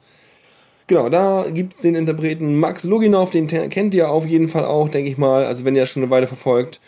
Genau, 0.86 1.08
da 1.08 1.46
gibt 1.52 1.74
es 1.74 1.80
den 1.80 1.94
Interpreten 1.94 2.58
Max 2.58 2.84
Luginov, 2.84 3.30
den 3.30 3.46
kennt 3.46 3.94
ihr 3.94 4.10
auf 4.10 4.26
jeden 4.26 4.48
Fall 4.48 4.64
auch, 4.64 4.88
denke 4.88 5.10
ich 5.10 5.18
mal. 5.18 5.44
Also 5.44 5.64
wenn 5.64 5.74
ihr 5.74 5.82
das 5.82 5.90
schon 5.90 6.02
eine 6.02 6.10
Weile 6.10 6.26
verfolgt. 6.26 6.80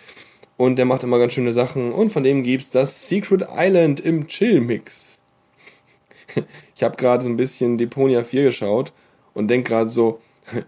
Und 0.56 0.76
der 0.76 0.84
macht 0.84 1.02
immer 1.02 1.18
ganz 1.18 1.32
schöne 1.32 1.52
Sachen. 1.52 1.92
Und 1.92 2.10
von 2.10 2.22
dem 2.22 2.44
gibt's 2.44 2.70
das 2.70 3.08
Secret 3.08 3.44
Island 3.56 4.00
im 4.00 4.26
Chill-Mix. 4.26 5.20
Ich 6.74 6.82
habe 6.82 6.96
gerade 6.96 7.22
so 7.22 7.30
ein 7.30 7.36
bisschen 7.36 7.78
Deponia 7.78 8.24
4 8.24 8.44
geschaut 8.44 8.92
und 9.34 9.48
denk 9.48 9.66
gerade 9.66 9.88
so, 9.88 10.20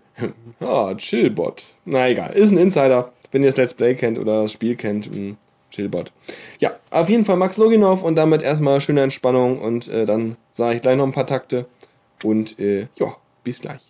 ah, 0.61 0.95
Chillbot. 0.95 1.65
Na 1.85 2.09
egal, 2.09 2.35
ist 2.35 2.53
ein 2.53 2.59
Insider, 2.59 3.13
wenn 3.33 3.43
ihr 3.43 3.49
das 3.49 3.57
Let's 3.57 3.75
Play 3.75 3.95
kennt 3.95 4.19
oder 4.19 4.43
das 4.43 4.53
Spiel 4.53 4.77
kennt. 4.77 5.15
mh, 5.15 5.35
Chillbot. 5.71 6.13
Ja, 6.59 6.77
auf 6.91 7.09
jeden 7.09 7.25
Fall 7.25 7.37
Max 7.37 7.57
Loginov 7.57 8.03
und 8.03 8.17
damit 8.17 8.43
erstmal 8.43 8.81
schöne 8.81 9.03
Entspannung 9.03 9.61
und 9.61 9.89
äh, 9.89 10.07
dann 10.07 10.37
sage 10.53 10.77
ich 10.77 10.83
gleich 10.83 10.97
noch 10.97 11.05
ein 11.05 11.13
paar 11.13 11.27
Takte. 11.27 11.67
Und 12.23 12.59
äh, 12.59 12.89
ja, 12.97 13.17
bis 13.45 13.61
gleich. 13.61 13.83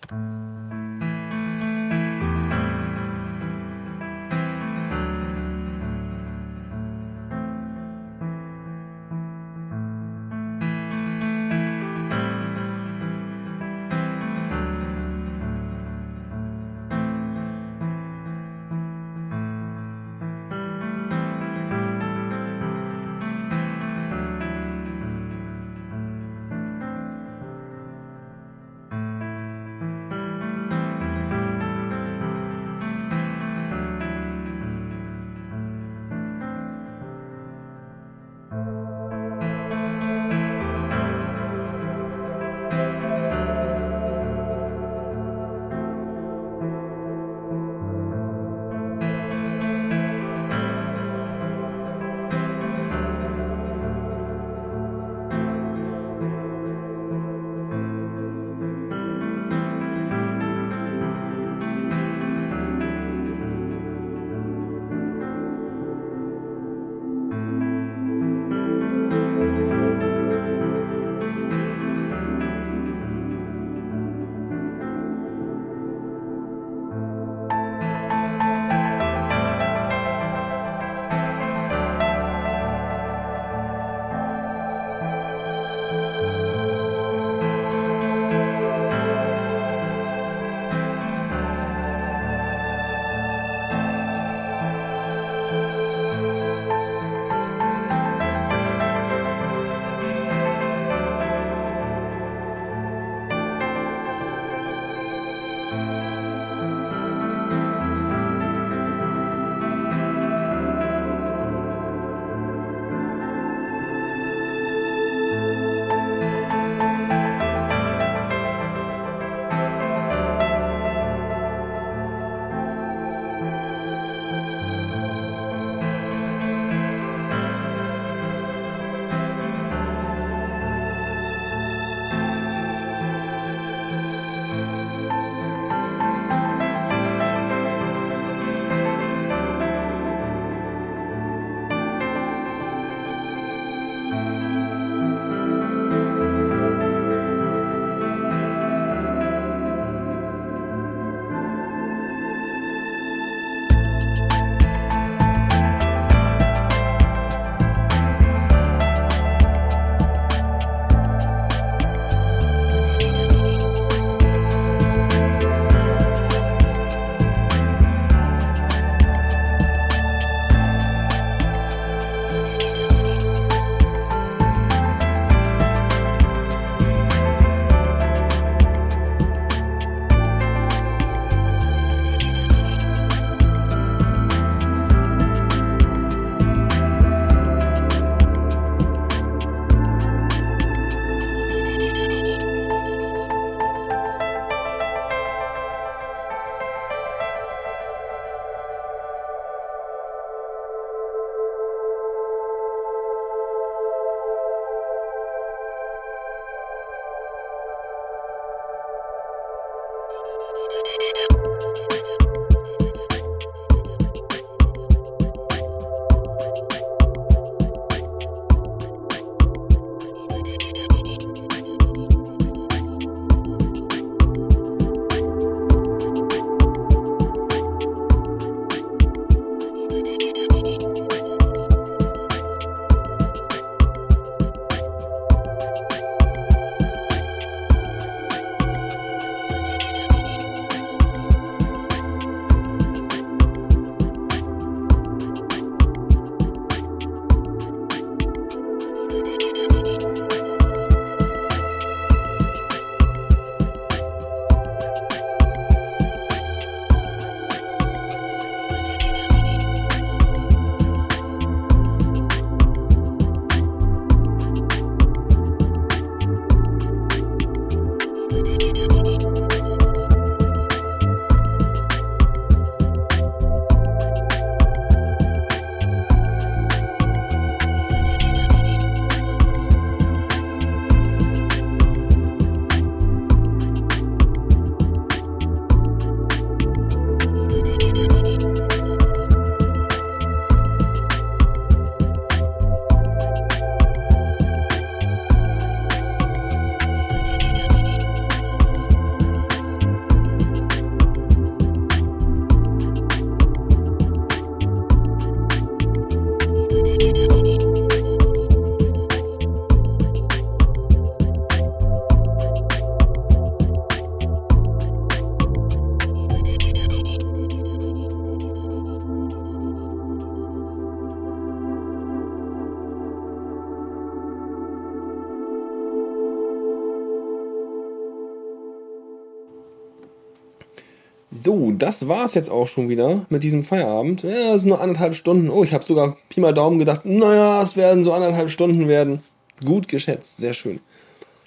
Das 331.79 332.09
war's 332.09 332.35
jetzt 332.35 332.51
auch 332.51 332.69
schon 332.69 332.89
wieder 332.89 333.27
mit 333.29 333.43
diesem 333.43 333.63
Feierabend. 333.63 334.23
Ja, 334.23 334.55
es 334.55 334.63
sind 334.63 334.71
nur 334.71 334.81
anderthalb 334.81 335.15
Stunden. 335.15 335.51
Oh, 335.51 335.63
ich 335.63 335.75
habe 335.75 335.85
sogar 335.85 336.17
Pi 336.31 336.41
mal 336.41 336.55
Daumen 336.55 336.79
gedacht, 336.79 337.05
naja, 337.05 337.63
es 337.63 337.77
werden 337.77 338.03
so 338.03 338.15
anderthalb 338.15 338.51
Stunden 338.51 338.89
werden. 338.89 339.21
Gut 339.63 339.87
geschätzt, 339.89 340.39
sehr 340.39 340.55
schön. 340.55 340.81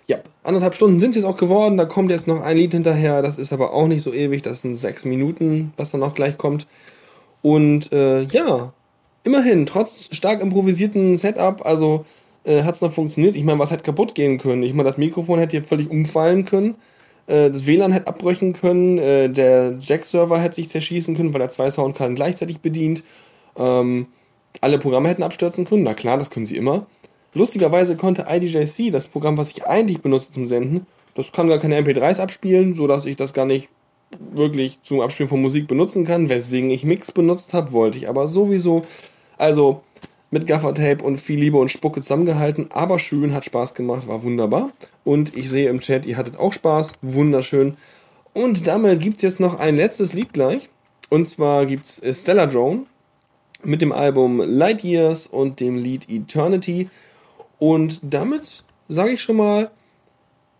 Ja, 0.05 0.17
anderthalb 0.43 0.75
Stunden 0.75 0.99
sind 0.99 1.11
es 1.11 1.17
jetzt 1.17 1.25
auch 1.25 1.37
geworden. 1.37 1.77
Da 1.77 1.85
kommt 1.85 2.11
jetzt 2.11 2.27
noch 2.27 2.41
ein 2.41 2.57
Lied 2.57 2.73
hinterher. 2.73 3.21
Das 3.21 3.37
ist 3.37 3.53
aber 3.53 3.73
auch 3.73 3.87
nicht 3.87 4.03
so 4.03 4.13
ewig. 4.13 4.43
Das 4.43 4.61
sind 4.61 4.75
sechs 4.75 5.03
Minuten, 5.03 5.73
was 5.77 5.91
dann 5.91 6.03
auch 6.03 6.13
gleich 6.13 6.37
kommt. 6.37 6.67
Und 7.41 7.91
äh, 7.91 8.21
ja, 8.21 8.73
immerhin, 9.23 9.65
trotz 9.65 10.09
stark 10.11 10.41
improvisierten 10.41 11.17
Setup, 11.17 11.65
also 11.65 12.05
äh, 12.43 12.63
hat 12.63 12.75
es 12.75 12.81
noch 12.81 12.93
funktioniert. 12.93 13.35
Ich 13.35 13.43
meine, 13.43 13.59
was 13.59 13.71
hätte 13.71 13.83
kaputt 13.83 14.13
gehen 14.13 14.37
können? 14.37 14.63
Ich 14.63 14.73
meine, 14.73 14.89
das 14.89 14.97
Mikrofon 14.97 15.39
hätte 15.39 15.51
hier 15.57 15.63
völlig 15.63 15.89
umfallen 15.89 16.45
können. 16.45 16.75
Äh, 17.29 17.51
das 17.51 17.65
WLAN 17.65 17.91
hätte 17.91 18.07
abbrechen 18.07 18.53
können. 18.53 18.97
Äh, 18.97 19.29
der 19.29 19.75
Jack-Server 19.79 20.39
hätte 20.39 20.55
sich 20.55 20.69
zerschießen 20.69 21.15
können, 21.15 21.33
weil 21.33 21.41
er 21.41 21.49
zwei 21.49 21.69
Soundkarten 21.69 22.15
gleichzeitig 22.15 22.59
bedient. 22.59 23.03
Ähm, 23.55 24.07
alle 24.61 24.79
Programme 24.79 25.09
hätten 25.09 25.23
abstürzen 25.23 25.65
können. 25.65 25.83
Na 25.83 25.93
klar, 25.93 26.17
das 26.17 26.29
können 26.29 26.45
sie 26.45 26.57
immer. 26.57 26.87
Lustigerweise 27.33 27.95
konnte 27.95 28.25
IDJC, 28.27 28.91
das 28.91 29.07
Programm, 29.07 29.37
was 29.37 29.51
ich 29.51 29.67
eigentlich 29.67 30.01
benutze 30.01 30.31
zum 30.33 30.47
Senden, 30.47 30.87
das 31.13 31.31
kann 31.31 31.47
gar 31.47 31.59
keine 31.59 31.79
MP3s 31.79 32.19
abspielen, 32.19 32.73
sodass 32.73 33.05
ich 33.05 33.17
das 33.17 33.33
gar 33.33 33.45
nicht 33.45 33.69
wirklich 34.33 34.79
zum 34.81 35.01
Abspielen 35.01 35.29
von 35.29 35.41
Musik 35.41 35.67
benutzen 35.67 36.05
kann, 36.05 36.29
weswegen 36.29 36.71
ich 36.71 36.83
Mix 36.83 37.11
benutzt 37.11 37.53
habe, 37.53 37.71
wollte 37.71 37.99
ich 37.99 38.09
aber 38.09 38.27
sowieso. 38.27 38.81
Also 39.37 39.83
mit 40.31 40.47
Gaffertape 40.47 41.03
und 41.03 41.19
viel 41.19 41.39
Liebe 41.39 41.57
und 41.57 41.69
Spucke 41.69 42.01
zusammengehalten, 42.01 42.69
aber 42.71 42.97
schön, 42.97 43.33
hat 43.33 43.45
Spaß 43.45 43.75
gemacht, 43.75 44.07
war 44.07 44.23
wunderbar. 44.23 44.71
Und 45.09 45.35
ich 45.35 45.49
sehe 45.49 45.71
im 45.71 45.79
Chat, 45.79 46.05
ihr 46.05 46.17
hattet 46.17 46.37
auch 46.37 46.53
Spaß, 46.53 46.91
wunderschön. 47.01 47.77
Und 48.33 48.67
damit 48.67 48.99
gibt 48.99 49.15
es 49.15 49.23
jetzt 49.23 49.39
noch 49.39 49.59
ein 49.59 49.75
letztes 49.75 50.13
Lied 50.13 50.33
gleich. 50.33 50.69
Und 51.09 51.27
zwar 51.27 51.65
gibt 51.65 51.87
es 51.87 52.21
Stellar 52.21 52.45
Drone 52.45 52.83
mit 53.63 53.81
dem 53.81 53.91
Album 53.91 54.39
Light 54.39 54.83
Years 54.83 55.25
und 55.25 55.61
dem 55.61 55.77
Lied 55.77 56.07
Eternity. 56.11 56.91
Und 57.57 57.99
damit 58.03 58.63
sage 58.87 59.13
ich 59.13 59.23
schon 59.23 59.37
mal, 59.37 59.71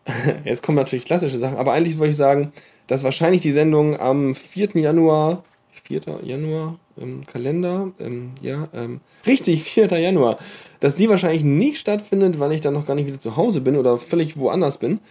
jetzt 0.45 0.63
kommen 0.63 0.77
natürlich 0.77 1.05
klassische 1.05 1.37
Sachen, 1.37 1.57
aber 1.59 1.73
eigentlich 1.73 1.99
wollte 1.99 2.09
ich 2.09 2.17
sagen, 2.17 2.51
dass 2.87 3.03
wahrscheinlich 3.03 3.41
die 3.41 3.51
Sendung 3.51 3.99
am 3.99 4.33
4. 4.33 4.69
Januar, 4.73 5.43
4. 5.89 6.01
Januar 6.23 6.79
im 6.95 7.25
Kalender, 7.25 7.91
ähm, 7.99 8.31
ja, 8.41 8.69
ähm, 8.73 9.01
richtig, 9.27 9.63
4. 9.73 9.87
Januar, 9.99 10.37
dass 10.79 10.95
die 10.95 11.09
wahrscheinlich 11.09 11.43
nicht 11.43 11.79
stattfindet, 11.79 12.39
weil 12.39 12.53
ich 12.53 12.61
dann 12.61 12.73
noch 12.73 12.85
gar 12.85 12.95
nicht 12.95 13.07
wieder 13.07 13.19
zu 13.19 13.35
Hause 13.35 13.61
bin 13.61 13.75
oder 13.75 13.97
völlig 13.97 14.37
woanders 14.37 14.77
bin. 14.77 15.01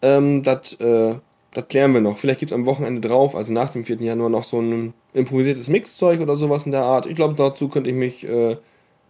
Ähm, 0.00 0.42
das 0.42 0.74
äh, 0.74 1.16
das 1.52 1.66
klären 1.68 1.94
wir 1.94 2.00
noch. 2.00 2.18
Vielleicht 2.18 2.40
gibt 2.40 2.52
es 2.52 2.54
am 2.54 2.66
Wochenende 2.66 3.06
drauf, 3.06 3.34
also 3.34 3.52
nach 3.52 3.72
dem 3.72 3.84
4. 3.84 3.96
Januar, 3.96 4.28
noch 4.28 4.44
so 4.44 4.60
ein 4.60 4.94
improvisiertes 5.14 5.68
Mixzeug 5.68 6.20
oder 6.20 6.36
sowas 6.36 6.66
in 6.66 6.72
der 6.72 6.82
Art. 6.82 7.06
Ich 7.06 7.16
glaube, 7.16 7.34
dazu 7.34 7.68
könnte 7.68 7.90
ich 7.90 7.96
mich, 7.96 8.28
äh, 8.28 8.56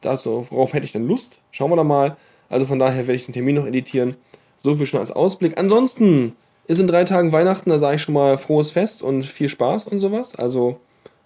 dazu, 0.01 0.47
worauf 0.51 0.73
hätte 0.73 0.87
ich 0.87 0.93
dann 0.93 1.07
Lust? 1.07 1.41
Schauen 1.51 1.71
wir 1.71 1.77
da 1.77 1.85
mal. 1.85 2.17
Also 2.49 2.65
von 2.65 2.79
daher 2.79 3.07
werde 3.07 3.15
ich 3.15 3.27
den 3.27 3.35
Termin 3.35 3.57
noch 3.57 3.67
editieren. 3.67 4.17
So 4.57 4.77
viel 4.77 4.87
schon 4.87 5.01
als 5.01 5.11
Ausblick. 5.11 5.59
Ansonsten 5.59 6.37
ist 6.67 6.81
in 6.81 6.87
drei 6.87 7.05
Tagen 7.05 7.33
Weihnachten, 7.33 7.71
da 7.71 7.79
sage 7.79 7.97
ich 7.97 8.03
schon 8.03 8.15
mal 8.15 8.39
frohes 8.39 8.71
Fest 8.71 9.03
und 9.03 9.25
viel 9.25 9.49
Spaß 9.49 9.87
und 9.87 10.01
sowas. 10.01 10.35
Also 10.35 10.81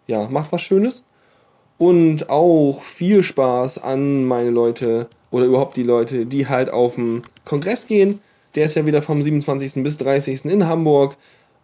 ja, 0.06 0.28
macht 0.28 0.52
was 0.52 0.62
Schönes. 0.62 1.04
Und 1.78 2.30
auch 2.30 2.82
viel 2.82 3.22
Spaß 3.22 3.78
an 3.78 4.24
meine 4.24 4.50
Leute 4.50 5.08
oder 5.30 5.46
überhaupt 5.46 5.76
die 5.76 5.82
Leute, 5.82 6.26
die 6.26 6.48
halt 6.48 6.70
auf 6.70 6.94
den 6.94 7.22
Kongress 7.44 7.86
gehen. 7.86 8.20
Der 8.54 8.66
ist 8.66 8.76
ja 8.76 8.86
wieder 8.86 9.02
vom 9.02 9.22
27. 9.22 9.82
bis 9.82 9.96
30. 9.98 10.44
in 10.44 10.68
Hamburg 10.68 11.16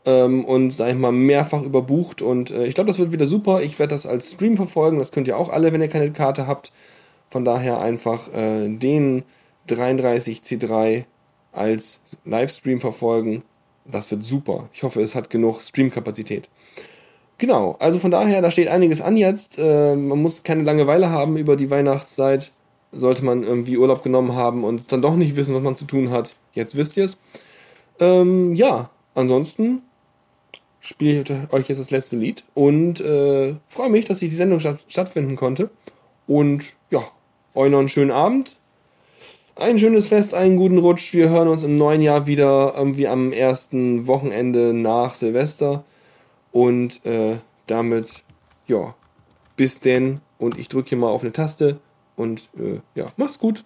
ähm, 0.06 0.44
und, 0.44 0.73
sag 0.73 0.89
ich 0.89 0.97
mal, 0.97 1.12
mehrfach 1.12 1.62
überbucht. 1.62 2.23
Und 2.23 2.51
äh, 2.51 2.66
ich 2.66 2.74
glaube, 2.74 2.89
das 2.89 2.98
wird 2.98 3.12
wieder 3.12 3.27
super. 3.27 3.62
Ich 3.62 3.78
werde 3.78 3.94
das 3.94 4.06
als 4.06 4.32
Stream 4.32 4.56
verfolgen. 4.56 4.98
Das 4.98 5.12
könnt 5.12 5.28
ihr 5.28 5.36
auch 5.36 5.51
alle, 5.51 5.73
wenn 5.73 5.82
ihr 5.82 5.89
keine 5.89 6.10
Karte 6.10 6.47
habt. 6.47 6.73
Von 7.31 7.44
daher 7.44 7.81
einfach 7.81 8.32
äh, 8.32 8.69
den 8.69 9.23
33C3 9.69 11.05
als 11.52 12.01
Livestream 12.24 12.81
verfolgen. 12.81 13.43
Das 13.85 14.10
wird 14.10 14.24
super. 14.24 14.69
Ich 14.73 14.82
hoffe, 14.82 15.02
es 15.02 15.15
hat 15.15 15.31
genug 15.31 15.60
Streamkapazität. 15.60 16.48
Genau, 17.39 17.77
also 17.78 17.98
von 17.98 18.10
daher, 18.10 18.43
da 18.43 18.51
steht 18.51 18.69
einiges 18.69 19.01
an 19.01 19.16
jetzt. 19.16 19.59
Äh, 19.59 19.94
man 19.94 20.20
muss 20.20 20.43
keine 20.43 20.65
Langeweile 20.65 21.10
haben 21.10 21.36
über 21.36 21.56
die 21.56 21.70
Weihnachtszeit. 21.70 22.52
Sollte 22.90 23.24
man 23.24 23.43
irgendwie 23.43 23.77
Urlaub 23.77 24.02
genommen 24.02 24.35
haben 24.35 24.65
und 24.65 24.90
dann 24.93 25.02
doch 25.02 25.15
nicht 25.15 25.36
wissen, 25.36 25.55
was 25.55 25.62
man 25.62 25.77
zu 25.77 25.85
tun 25.85 26.10
hat. 26.10 26.36
Jetzt 26.52 26.77
wisst 26.77 26.97
ihr 26.97 27.05
es. 27.05 27.16
Ähm, 28.01 28.55
ja, 28.55 28.90
ansonsten 29.15 29.82
spiele 30.81 31.23
ich 31.23 31.52
euch 31.52 31.69
jetzt 31.69 31.78
das 31.78 31.90
letzte 31.90 32.16
Lied 32.16 32.44
und 32.55 33.01
äh, 33.01 33.55
freue 33.69 33.90
mich, 33.90 34.06
dass 34.06 34.23
ich 34.23 34.31
die 34.31 34.36
Sendung 34.36 34.60
statt 34.60 34.81
stattfinden 34.89 35.36
konnte. 35.36 35.70
Und 36.27 36.65
ja, 36.90 37.02
euch 37.55 37.70
noch 37.70 37.78
einen 37.78 37.89
schönen 37.89 38.10
Abend 38.10 38.56
ein 39.59 39.78
schönes 39.78 40.06
Fest, 40.09 40.35
einen 40.35 40.56
guten 40.56 40.78
Rutsch. 40.78 41.12
Wir 41.12 41.31
hören 41.31 41.48
uns 41.48 41.65
im 41.65 41.77
neuen 41.78 42.01
Jahr 42.01 42.27
wieder 42.27 42.74
irgendwie 42.77 43.09
am 43.09 43.32
ersten 43.32 44.06
Wochenende 44.06 44.73
nach 44.73 45.16
Silvester. 45.16 45.85
Und 46.59 47.07
äh, 47.07 47.37
damit, 47.69 48.25
ja, 48.67 48.97
bis 49.55 49.79
denn. 49.79 50.21
Und 50.39 50.59
ich 50.59 50.67
drücke 50.67 50.89
hier 50.89 50.99
mal 50.99 51.07
auf 51.07 51.23
eine 51.23 51.33
Taste. 51.33 51.79
Und 52.17 52.49
äh, 52.59 52.81
ja, 52.97 53.07
macht's 53.17 53.39
gut. 53.39 53.65